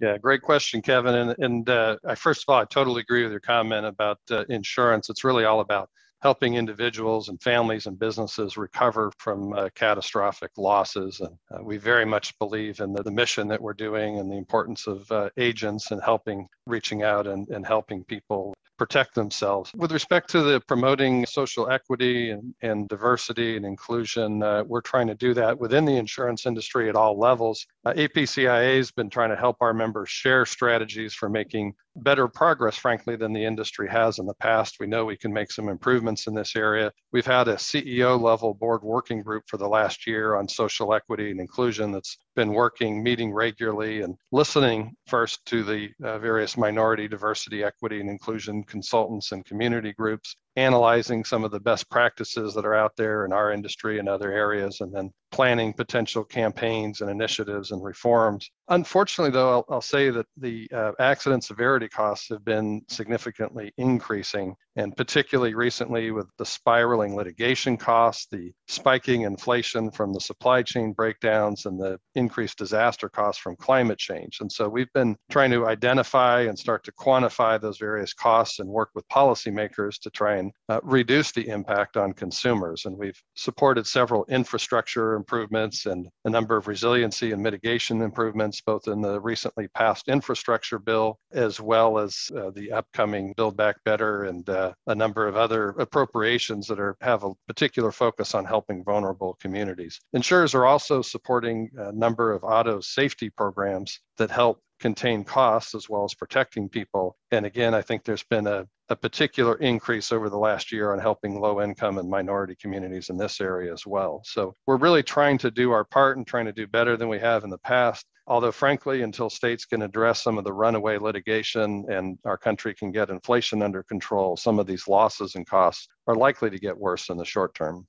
Yeah, 0.00 0.18
great 0.18 0.42
question, 0.42 0.82
Kevin. 0.82 1.14
And, 1.14 1.34
and 1.38 1.70
uh, 1.70 1.96
I 2.04 2.14
first 2.14 2.44
of 2.46 2.52
all, 2.52 2.60
I 2.60 2.64
totally 2.66 3.00
agree 3.00 3.22
with 3.22 3.32
your 3.32 3.40
comment 3.40 3.86
about 3.86 4.18
uh, 4.30 4.44
insurance. 4.48 5.08
It's 5.08 5.24
really 5.24 5.44
all 5.44 5.60
about 5.60 5.90
helping 6.26 6.56
individuals 6.56 7.28
and 7.28 7.40
families 7.40 7.86
and 7.86 8.00
businesses 8.00 8.56
recover 8.56 9.12
from 9.16 9.52
uh, 9.52 9.68
catastrophic 9.76 10.50
losses. 10.58 11.20
And 11.20 11.36
uh, 11.52 11.62
we 11.62 11.76
very 11.76 12.04
much 12.04 12.36
believe 12.40 12.80
in 12.80 12.92
the, 12.92 13.04
the, 13.04 13.12
mission 13.12 13.46
that 13.46 13.62
we're 13.62 13.74
doing 13.74 14.18
and 14.18 14.28
the 14.28 14.36
importance 14.36 14.88
of 14.88 14.98
uh, 15.12 15.30
agents 15.36 15.92
and 15.92 16.02
helping, 16.02 16.48
reaching 16.66 17.04
out 17.04 17.28
and, 17.28 17.46
and 17.50 17.64
helping 17.64 18.02
people 18.02 18.56
protect 18.76 19.14
themselves. 19.14 19.70
With 19.76 19.92
respect 19.92 20.28
to 20.30 20.42
the 20.42 20.60
promoting 20.66 21.24
social 21.26 21.70
equity 21.70 22.30
and, 22.30 22.52
and 22.60 22.88
diversity 22.88 23.56
and 23.56 23.64
inclusion, 23.64 24.42
uh, 24.42 24.64
we're 24.64 24.80
trying 24.80 25.06
to 25.06 25.14
do 25.14 25.32
that 25.34 25.56
within 25.58 25.84
the 25.84 25.96
insurance 25.96 26.44
industry 26.44 26.88
at 26.88 26.96
all 26.96 27.16
levels. 27.18 27.64
Uh, 27.86 27.92
APCIA 27.92 28.78
has 28.78 28.90
been 28.90 29.08
trying 29.08 29.30
to 29.30 29.36
help 29.36 29.58
our 29.60 29.72
members 29.72 30.08
share 30.08 30.44
strategies 30.44 31.14
for 31.14 31.28
making 31.28 31.72
better 31.94 32.26
progress, 32.26 32.76
frankly, 32.76 33.14
than 33.14 33.32
the 33.32 33.44
industry 33.44 33.88
has 33.88 34.18
in 34.18 34.26
the 34.26 34.34
past. 34.34 34.78
We 34.80 34.88
know 34.88 35.04
we 35.04 35.16
can 35.16 35.32
make 35.32 35.52
some 35.52 35.68
improvements 35.68 36.26
in 36.26 36.34
this 36.34 36.56
area. 36.56 36.90
We've 37.12 37.24
had 37.24 37.46
a 37.46 37.54
CEO 37.54 38.20
level 38.20 38.54
board 38.54 38.82
working 38.82 39.22
group 39.22 39.44
for 39.46 39.56
the 39.56 39.68
last 39.68 40.04
year 40.04 40.34
on 40.34 40.48
social 40.48 40.94
equity 40.94 41.30
and 41.30 41.38
inclusion 41.38 41.92
that's 41.92 42.18
been 42.34 42.52
working, 42.52 43.04
meeting 43.04 43.32
regularly, 43.32 44.00
and 44.00 44.16
listening 44.32 44.96
first 45.06 45.46
to 45.46 45.62
the 45.62 45.90
uh, 46.02 46.18
various 46.18 46.56
minority, 46.56 47.06
diversity, 47.06 47.62
equity, 47.62 48.00
and 48.00 48.10
inclusion 48.10 48.64
consultants 48.64 49.30
and 49.30 49.44
community 49.44 49.92
groups, 49.92 50.34
analyzing 50.56 51.24
some 51.24 51.44
of 51.44 51.50
the 51.50 51.60
best 51.60 51.88
practices 51.90 52.54
that 52.54 52.64
are 52.64 52.74
out 52.74 52.96
there 52.96 53.24
in 53.24 53.32
our 53.32 53.52
industry 53.52 53.98
and 53.98 54.08
other 54.08 54.32
areas, 54.32 54.80
and 54.80 54.94
then 54.94 55.10
planning 55.30 55.72
potential 55.72 56.24
campaigns 56.24 57.00
and 57.00 57.10
initiatives 57.10 57.72
and 57.72 57.82
reforms. 57.82 58.50
Unfortunately, 58.68 59.30
though, 59.30 59.50
I'll, 59.50 59.64
I'll 59.68 59.80
say 59.80 60.10
that 60.10 60.26
the 60.36 60.68
uh, 60.72 60.92
accident 60.98 61.44
severity 61.44 61.88
costs 61.88 62.28
have 62.30 62.44
been 62.44 62.82
significantly 62.88 63.72
increasing, 63.76 64.54
and 64.76 64.96
particularly 64.96 65.54
recently 65.54 66.10
with 66.10 66.26
the 66.38 66.46
spiraling 66.46 67.16
litigation 67.16 67.76
costs, 67.76 68.26
the 68.30 68.52
spiking 68.68 69.22
inflation 69.22 69.90
from 69.90 70.12
the 70.12 70.20
supply 70.20 70.62
chain 70.62 70.92
breakdowns, 70.92 71.66
and 71.66 71.80
the 71.80 71.98
increased 72.14 72.58
disaster 72.58 73.08
costs 73.08 73.40
from 73.40 73.56
climate 73.56 73.98
change. 73.98 74.38
And 74.40 74.50
so 74.50 74.68
we've 74.68 74.92
been 74.92 75.16
trying 75.30 75.50
to 75.52 75.66
identify 75.66 76.42
and 76.42 76.58
start 76.58 76.84
to 76.84 76.92
quantify 76.92 77.60
those 77.60 77.78
various 77.78 78.12
costs 78.12 78.58
and 78.58 78.68
work 78.68 78.90
with 78.94 79.08
policymakers 79.08 79.98
to 80.00 80.10
try 80.10 80.36
and 80.36 80.52
uh, 80.68 80.80
reduce 80.82 81.32
the 81.32 81.48
impact 81.48 81.96
on 81.96 82.12
consumers. 82.12 82.84
And 82.84 82.96
we've 82.96 83.20
supported 83.34 83.86
several 83.86 84.24
infrastructure 84.26 85.14
improvements 85.14 85.86
and 85.86 86.08
a 86.24 86.30
number 86.30 86.56
of 86.56 86.68
resiliency 86.68 87.32
and 87.32 87.42
mitigation 87.42 88.02
improvements, 88.02 88.60
both 88.60 88.88
in 88.88 89.00
the 89.00 89.20
recently 89.20 89.68
passed 89.68 90.08
infrastructure 90.08 90.78
bill 90.78 91.18
as 91.32 91.60
well 91.60 91.98
as 91.98 92.30
uh, 92.36 92.50
the 92.50 92.72
upcoming 92.72 93.32
Build 93.36 93.56
Back 93.56 93.76
Better 93.84 94.24
and 94.24 94.48
uh, 94.48 94.65
Uh, 94.66 94.72
a 94.88 94.94
number 94.94 95.28
of 95.28 95.36
other 95.36 95.70
appropriations 95.78 96.66
that 96.66 96.80
are 96.80 96.96
have 97.00 97.24
a 97.24 97.32
particular 97.46 97.92
focus 97.92 98.34
on 98.34 98.44
helping 98.44 98.82
vulnerable 98.82 99.36
communities. 99.40 100.00
Insurers 100.12 100.54
are 100.54 100.66
also 100.66 101.02
supporting 101.02 101.70
a 101.76 101.92
number 101.92 102.32
of 102.32 102.42
auto 102.42 102.80
safety 102.80 103.30
programs 103.30 104.00
that 104.18 104.30
help 104.30 104.60
contain 104.78 105.24
costs 105.24 105.74
as 105.74 105.88
well 105.88 106.04
as 106.04 106.14
protecting 106.14 106.68
people. 106.68 107.16
And 107.30 107.46
again, 107.46 107.74
I 107.74 107.82
think 107.82 108.04
there's 108.04 108.24
been 108.24 108.46
a, 108.46 108.66
a 108.88 108.96
particular 108.96 109.56
increase 109.56 110.12
over 110.12 110.28
the 110.28 110.38
last 110.38 110.70
year 110.70 110.92
on 110.92 110.98
helping 110.98 111.40
low 111.40 111.62
income 111.62 111.98
and 111.98 112.08
minority 112.08 112.56
communities 112.60 113.08
in 113.08 113.16
this 113.16 113.40
area 113.40 113.72
as 113.72 113.86
well. 113.86 114.22
So 114.24 114.54
we're 114.66 114.76
really 114.76 115.02
trying 115.02 115.38
to 115.38 115.50
do 115.50 115.72
our 115.72 115.84
part 115.84 116.16
and 116.16 116.26
trying 116.26 116.46
to 116.46 116.52
do 116.52 116.66
better 116.66 116.96
than 116.96 117.08
we 117.08 117.18
have 117.18 117.44
in 117.44 117.50
the 117.50 117.58
past. 117.58 118.06
Although, 118.28 118.52
frankly, 118.52 119.02
until 119.02 119.30
states 119.30 119.64
can 119.64 119.82
address 119.82 120.22
some 120.22 120.36
of 120.36 120.44
the 120.44 120.52
runaway 120.52 120.98
litigation 120.98 121.84
and 121.88 122.18
our 122.24 122.36
country 122.36 122.74
can 122.74 122.90
get 122.90 123.08
inflation 123.08 123.62
under 123.62 123.84
control, 123.84 124.36
some 124.36 124.58
of 124.58 124.66
these 124.66 124.88
losses 124.88 125.36
and 125.36 125.46
costs 125.46 125.86
are 126.08 126.16
likely 126.16 126.50
to 126.50 126.58
get 126.58 126.76
worse 126.76 127.08
in 127.08 127.16
the 127.16 127.24
short 127.24 127.54
term. 127.54 127.86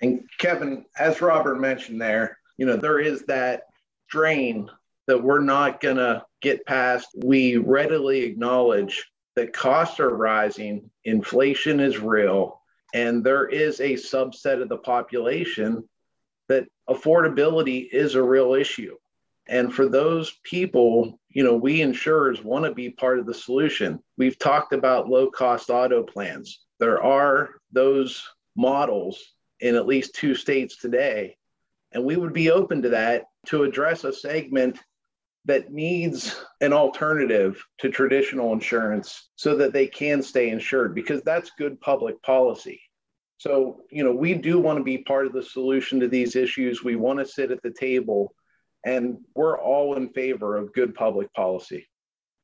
And 0.00 0.22
Kevin, 0.38 0.84
as 0.98 1.20
Robert 1.20 1.60
mentioned 1.60 2.00
there, 2.00 2.38
you 2.58 2.66
know, 2.66 2.76
there 2.76 3.00
is 3.00 3.22
that 3.24 3.62
drain 4.08 4.68
that 5.06 5.22
we're 5.22 5.40
not 5.40 5.80
going 5.80 5.96
to 5.96 6.24
get 6.40 6.66
past. 6.66 7.08
We 7.16 7.56
readily 7.56 8.22
acknowledge 8.22 9.04
that 9.36 9.52
costs 9.52 10.00
are 10.00 10.14
rising, 10.14 10.90
inflation 11.04 11.80
is 11.80 11.98
real, 11.98 12.60
and 12.94 13.24
there 13.24 13.48
is 13.48 13.80
a 13.80 13.94
subset 13.94 14.60
of 14.60 14.68
the 14.68 14.76
population 14.76 15.88
that 16.48 16.66
affordability 16.88 17.88
is 17.90 18.14
a 18.14 18.22
real 18.22 18.54
issue. 18.54 18.96
And 19.48 19.74
for 19.74 19.88
those 19.88 20.32
people, 20.44 21.18
you 21.30 21.42
know, 21.42 21.56
we 21.56 21.80
insurers 21.80 22.44
want 22.44 22.64
to 22.64 22.74
be 22.74 22.90
part 22.90 23.18
of 23.18 23.26
the 23.26 23.34
solution. 23.34 23.98
We've 24.16 24.38
talked 24.38 24.72
about 24.72 25.08
low 25.08 25.30
cost 25.30 25.70
auto 25.70 26.02
plans. 26.02 26.60
There 26.78 27.02
are 27.02 27.50
those 27.72 28.22
models 28.56 29.20
in 29.60 29.74
at 29.74 29.86
least 29.86 30.14
two 30.14 30.34
states 30.34 30.76
today. 30.76 31.36
And 31.92 32.04
we 32.04 32.16
would 32.16 32.32
be 32.32 32.50
open 32.50 32.82
to 32.82 32.90
that 32.90 33.24
to 33.46 33.64
address 33.64 34.04
a 34.04 34.12
segment 34.12 34.78
that 35.44 35.72
needs 35.72 36.44
an 36.60 36.72
alternative 36.72 37.64
to 37.78 37.90
traditional 37.90 38.52
insurance 38.52 39.30
so 39.36 39.56
that 39.56 39.72
they 39.72 39.86
can 39.86 40.22
stay 40.22 40.50
insured 40.50 40.94
because 40.94 41.20
that's 41.22 41.50
good 41.58 41.80
public 41.80 42.20
policy. 42.22 42.80
So, 43.38 43.80
you 43.90 44.04
know, 44.04 44.12
we 44.12 44.34
do 44.34 44.60
want 44.60 44.78
to 44.78 44.84
be 44.84 44.98
part 44.98 45.26
of 45.26 45.32
the 45.32 45.42
solution 45.42 45.98
to 45.98 46.08
these 46.08 46.36
issues. 46.36 46.84
We 46.84 46.94
want 46.94 47.18
to 47.18 47.26
sit 47.26 47.50
at 47.50 47.60
the 47.62 47.72
table, 47.72 48.34
and 48.86 49.18
we're 49.34 49.60
all 49.60 49.96
in 49.96 50.10
favor 50.10 50.56
of 50.56 50.72
good 50.72 50.94
public 50.94 51.32
policy. 51.34 51.88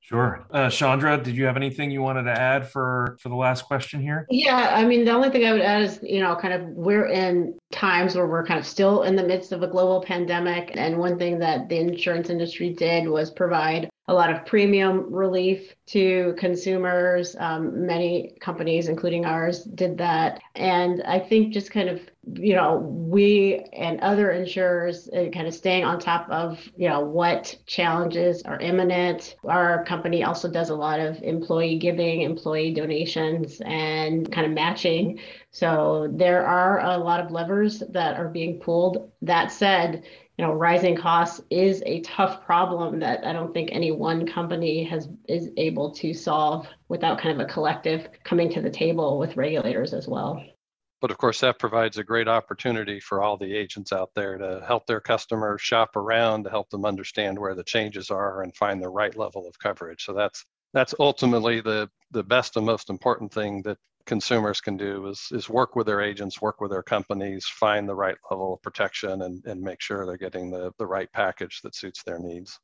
Sure. 0.08 0.46
Uh, 0.50 0.70
Chandra, 0.70 1.22
did 1.22 1.36
you 1.36 1.44
have 1.44 1.56
anything 1.56 1.90
you 1.90 2.00
wanted 2.00 2.22
to 2.22 2.30
add 2.30 2.66
for 2.66 3.18
for 3.20 3.28
the 3.28 3.34
last 3.34 3.66
question 3.66 4.00
here? 4.00 4.26
Yeah, 4.30 4.70
I 4.72 4.86
mean, 4.86 5.04
the 5.04 5.10
only 5.10 5.28
thing 5.28 5.44
I 5.44 5.52
would 5.52 5.60
add 5.60 5.82
is, 5.82 6.00
you 6.02 6.20
know, 6.20 6.34
kind 6.34 6.54
of 6.54 6.62
we're 6.68 7.08
in 7.08 7.58
times 7.72 8.16
where 8.16 8.26
we're 8.26 8.46
kind 8.46 8.58
of 8.58 8.64
still 8.64 9.02
in 9.02 9.16
the 9.16 9.22
midst 9.22 9.52
of 9.52 9.62
a 9.62 9.66
global 9.66 10.00
pandemic. 10.00 10.70
And 10.76 10.96
one 10.96 11.18
thing 11.18 11.38
that 11.40 11.68
the 11.68 11.76
insurance 11.76 12.30
industry 12.30 12.72
did 12.72 13.06
was 13.06 13.30
provide 13.30 13.90
a 14.08 14.14
lot 14.14 14.30
of 14.30 14.46
premium 14.46 15.12
relief 15.12 15.74
to 15.84 16.34
consumers. 16.38 17.36
Um, 17.38 17.86
many 17.86 18.36
companies, 18.40 18.88
including 18.88 19.26
ours, 19.26 19.64
did 19.64 19.98
that. 19.98 20.40
And 20.54 21.02
I 21.02 21.18
think 21.18 21.52
just 21.52 21.70
kind 21.70 21.90
of, 21.90 22.00
you 22.34 22.54
know, 22.54 22.78
we 22.78 23.66
and 23.74 24.00
other 24.00 24.30
insurers 24.30 25.08
uh, 25.10 25.28
kind 25.32 25.46
of 25.46 25.54
staying 25.54 25.84
on 25.84 26.00
top 26.00 26.28
of, 26.30 26.58
you 26.74 26.88
know, 26.88 27.00
what 27.00 27.54
challenges 27.66 28.42
are 28.42 28.58
imminent. 28.60 29.36
Our 29.44 29.84
company 29.84 30.24
also 30.24 30.50
does 30.50 30.70
a 30.70 30.74
lot 30.74 31.00
of 31.00 31.22
employee 31.22 31.78
giving, 31.78 32.22
employee 32.22 32.72
donations, 32.72 33.60
and 33.60 34.30
kind 34.32 34.46
of 34.46 34.52
matching. 34.52 35.20
So 35.50 36.08
there 36.12 36.46
are 36.46 36.80
a 36.80 36.96
lot 36.96 37.20
of 37.20 37.30
levers 37.30 37.82
that 37.90 38.18
are 38.18 38.28
being 38.28 38.58
pulled. 38.58 39.10
That 39.20 39.52
said, 39.52 40.04
you 40.38 40.46
know, 40.46 40.52
rising 40.52 40.96
costs 40.96 41.40
is 41.50 41.82
a 41.84 42.00
tough 42.02 42.44
problem 42.46 43.00
that 43.00 43.26
I 43.26 43.32
don't 43.32 43.52
think 43.52 43.70
any 43.72 43.90
one 43.90 44.24
company 44.24 44.84
has 44.84 45.08
is 45.28 45.50
able 45.56 45.90
to 45.96 46.14
solve 46.14 46.68
without 46.88 47.18
kind 47.18 47.38
of 47.38 47.44
a 47.44 47.52
collective 47.52 48.08
coming 48.22 48.48
to 48.52 48.62
the 48.62 48.70
table 48.70 49.18
with 49.18 49.36
regulators 49.36 49.92
as 49.92 50.06
well. 50.06 50.40
But 51.00 51.10
of 51.10 51.18
course, 51.18 51.40
that 51.40 51.58
provides 51.58 51.98
a 51.98 52.04
great 52.04 52.28
opportunity 52.28 53.00
for 53.00 53.22
all 53.22 53.36
the 53.36 53.52
agents 53.52 53.92
out 53.92 54.10
there 54.14 54.38
to 54.38 54.64
help 54.66 54.86
their 54.86 55.00
customers 55.00 55.60
shop 55.60 55.96
around, 55.96 56.44
to 56.44 56.50
help 56.50 56.70
them 56.70 56.84
understand 56.84 57.38
where 57.38 57.54
the 57.54 57.64
changes 57.64 58.10
are 58.10 58.42
and 58.42 58.54
find 58.56 58.80
the 58.80 58.88
right 58.88 59.16
level 59.16 59.46
of 59.46 59.58
coverage. 59.58 60.04
So 60.04 60.12
that's 60.12 60.44
that's 60.72 60.94
ultimately 61.00 61.60
the 61.60 61.90
the 62.12 62.22
best 62.22 62.56
and 62.56 62.64
most 62.64 62.90
important 62.90 63.32
thing 63.32 63.62
that 63.62 63.78
consumers 64.08 64.60
can 64.60 64.76
do 64.76 65.06
is, 65.06 65.28
is 65.30 65.48
work 65.48 65.76
with 65.76 65.86
their 65.86 66.00
agents, 66.00 66.40
work 66.40 66.60
with 66.60 66.70
their 66.70 66.82
companies, 66.82 67.46
find 67.46 67.86
the 67.88 67.94
right 67.94 68.16
level 68.30 68.54
of 68.54 68.62
protection 68.62 69.22
and, 69.22 69.44
and 69.44 69.60
make 69.60 69.80
sure 69.80 70.04
they're 70.04 70.16
getting 70.16 70.50
the, 70.50 70.72
the 70.78 70.86
right 70.86 71.12
package 71.12 71.60
that 71.62 71.76
suits 71.76 72.02
their 72.02 72.18
needs. 72.18 72.58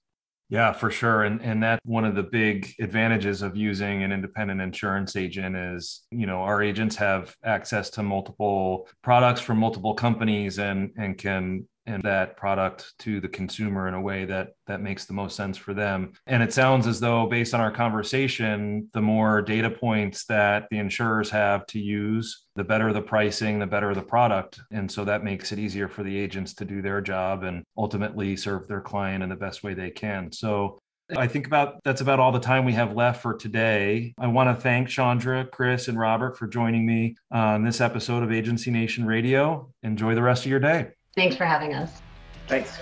Yeah, 0.50 0.72
for 0.72 0.90
sure. 0.90 1.24
And 1.24 1.40
and 1.40 1.62
that's 1.62 1.80
one 1.84 2.04
of 2.04 2.14
the 2.14 2.22
big 2.22 2.74
advantages 2.78 3.40
of 3.40 3.56
using 3.56 4.02
an 4.02 4.12
independent 4.12 4.60
insurance 4.60 5.16
agent 5.16 5.56
is, 5.56 6.02
you 6.10 6.26
know, 6.26 6.42
our 6.42 6.62
agents 6.62 6.96
have 6.96 7.34
access 7.44 7.88
to 7.90 8.02
multiple 8.02 8.86
products 9.02 9.40
from 9.40 9.58
multiple 9.58 9.94
companies 9.94 10.58
and 10.58 10.90
and 10.98 11.16
can 11.16 11.66
and 11.86 12.02
that 12.02 12.36
product 12.36 12.94
to 12.98 13.20
the 13.20 13.28
consumer 13.28 13.88
in 13.88 13.94
a 13.94 14.00
way 14.00 14.24
that 14.24 14.54
that 14.66 14.80
makes 14.80 15.04
the 15.04 15.12
most 15.12 15.36
sense 15.36 15.56
for 15.56 15.74
them 15.74 16.12
and 16.26 16.42
it 16.42 16.52
sounds 16.52 16.86
as 16.86 17.00
though 17.00 17.26
based 17.26 17.54
on 17.54 17.60
our 17.60 17.70
conversation 17.70 18.88
the 18.92 19.00
more 19.00 19.42
data 19.42 19.70
points 19.70 20.24
that 20.24 20.66
the 20.70 20.78
insurers 20.78 21.30
have 21.30 21.66
to 21.66 21.78
use 21.78 22.44
the 22.56 22.64
better 22.64 22.92
the 22.92 23.00
pricing 23.00 23.58
the 23.58 23.66
better 23.66 23.94
the 23.94 24.02
product 24.02 24.60
and 24.70 24.90
so 24.90 25.04
that 25.04 25.24
makes 25.24 25.52
it 25.52 25.58
easier 25.58 25.88
for 25.88 26.02
the 26.02 26.16
agents 26.16 26.54
to 26.54 26.64
do 26.64 26.80
their 26.80 27.00
job 27.00 27.42
and 27.42 27.62
ultimately 27.76 28.36
serve 28.36 28.66
their 28.68 28.80
client 28.80 29.22
in 29.22 29.28
the 29.28 29.36
best 29.36 29.62
way 29.62 29.74
they 29.74 29.90
can 29.90 30.30
so 30.32 30.78
I 31.14 31.26
think 31.26 31.46
about 31.46 31.84
that's 31.84 32.00
about 32.00 32.18
all 32.18 32.32
the 32.32 32.40
time 32.40 32.64
we 32.64 32.72
have 32.72 32.94
left 32.94 33.20
for 33.20 33.34
today. 33.34 34.14
I 34.18 34.26
want 34.26 34.48
to 34.48 34.60
thank 34.60 34.88
Chandra, 34.88 35.44
Chris, 35.44 35.88
and 35.88 35.98
Robert 35.98 36.38
for 36.38 36.46
joining 36.46 36.86
me 36.86 37.16
on 37.30 37.62
this 37.62 37.82
episode 37.82 38.22
of 38.22 38.32
Agency 38.32 38.70
Nation 38.70 39.04
Radio. 39.04 39.70
Enjoy 39.82 40.14
the 40.14 40.22
rest 40.22 40.46
of 40.46 40.50
your 40.50 40.60
day. 40.60 40.92
Thanks 41.16 41.36
for 41.36 41.44
having 41.44 41.74
us. 41.74 42.02
Thanks. 42.48 42.78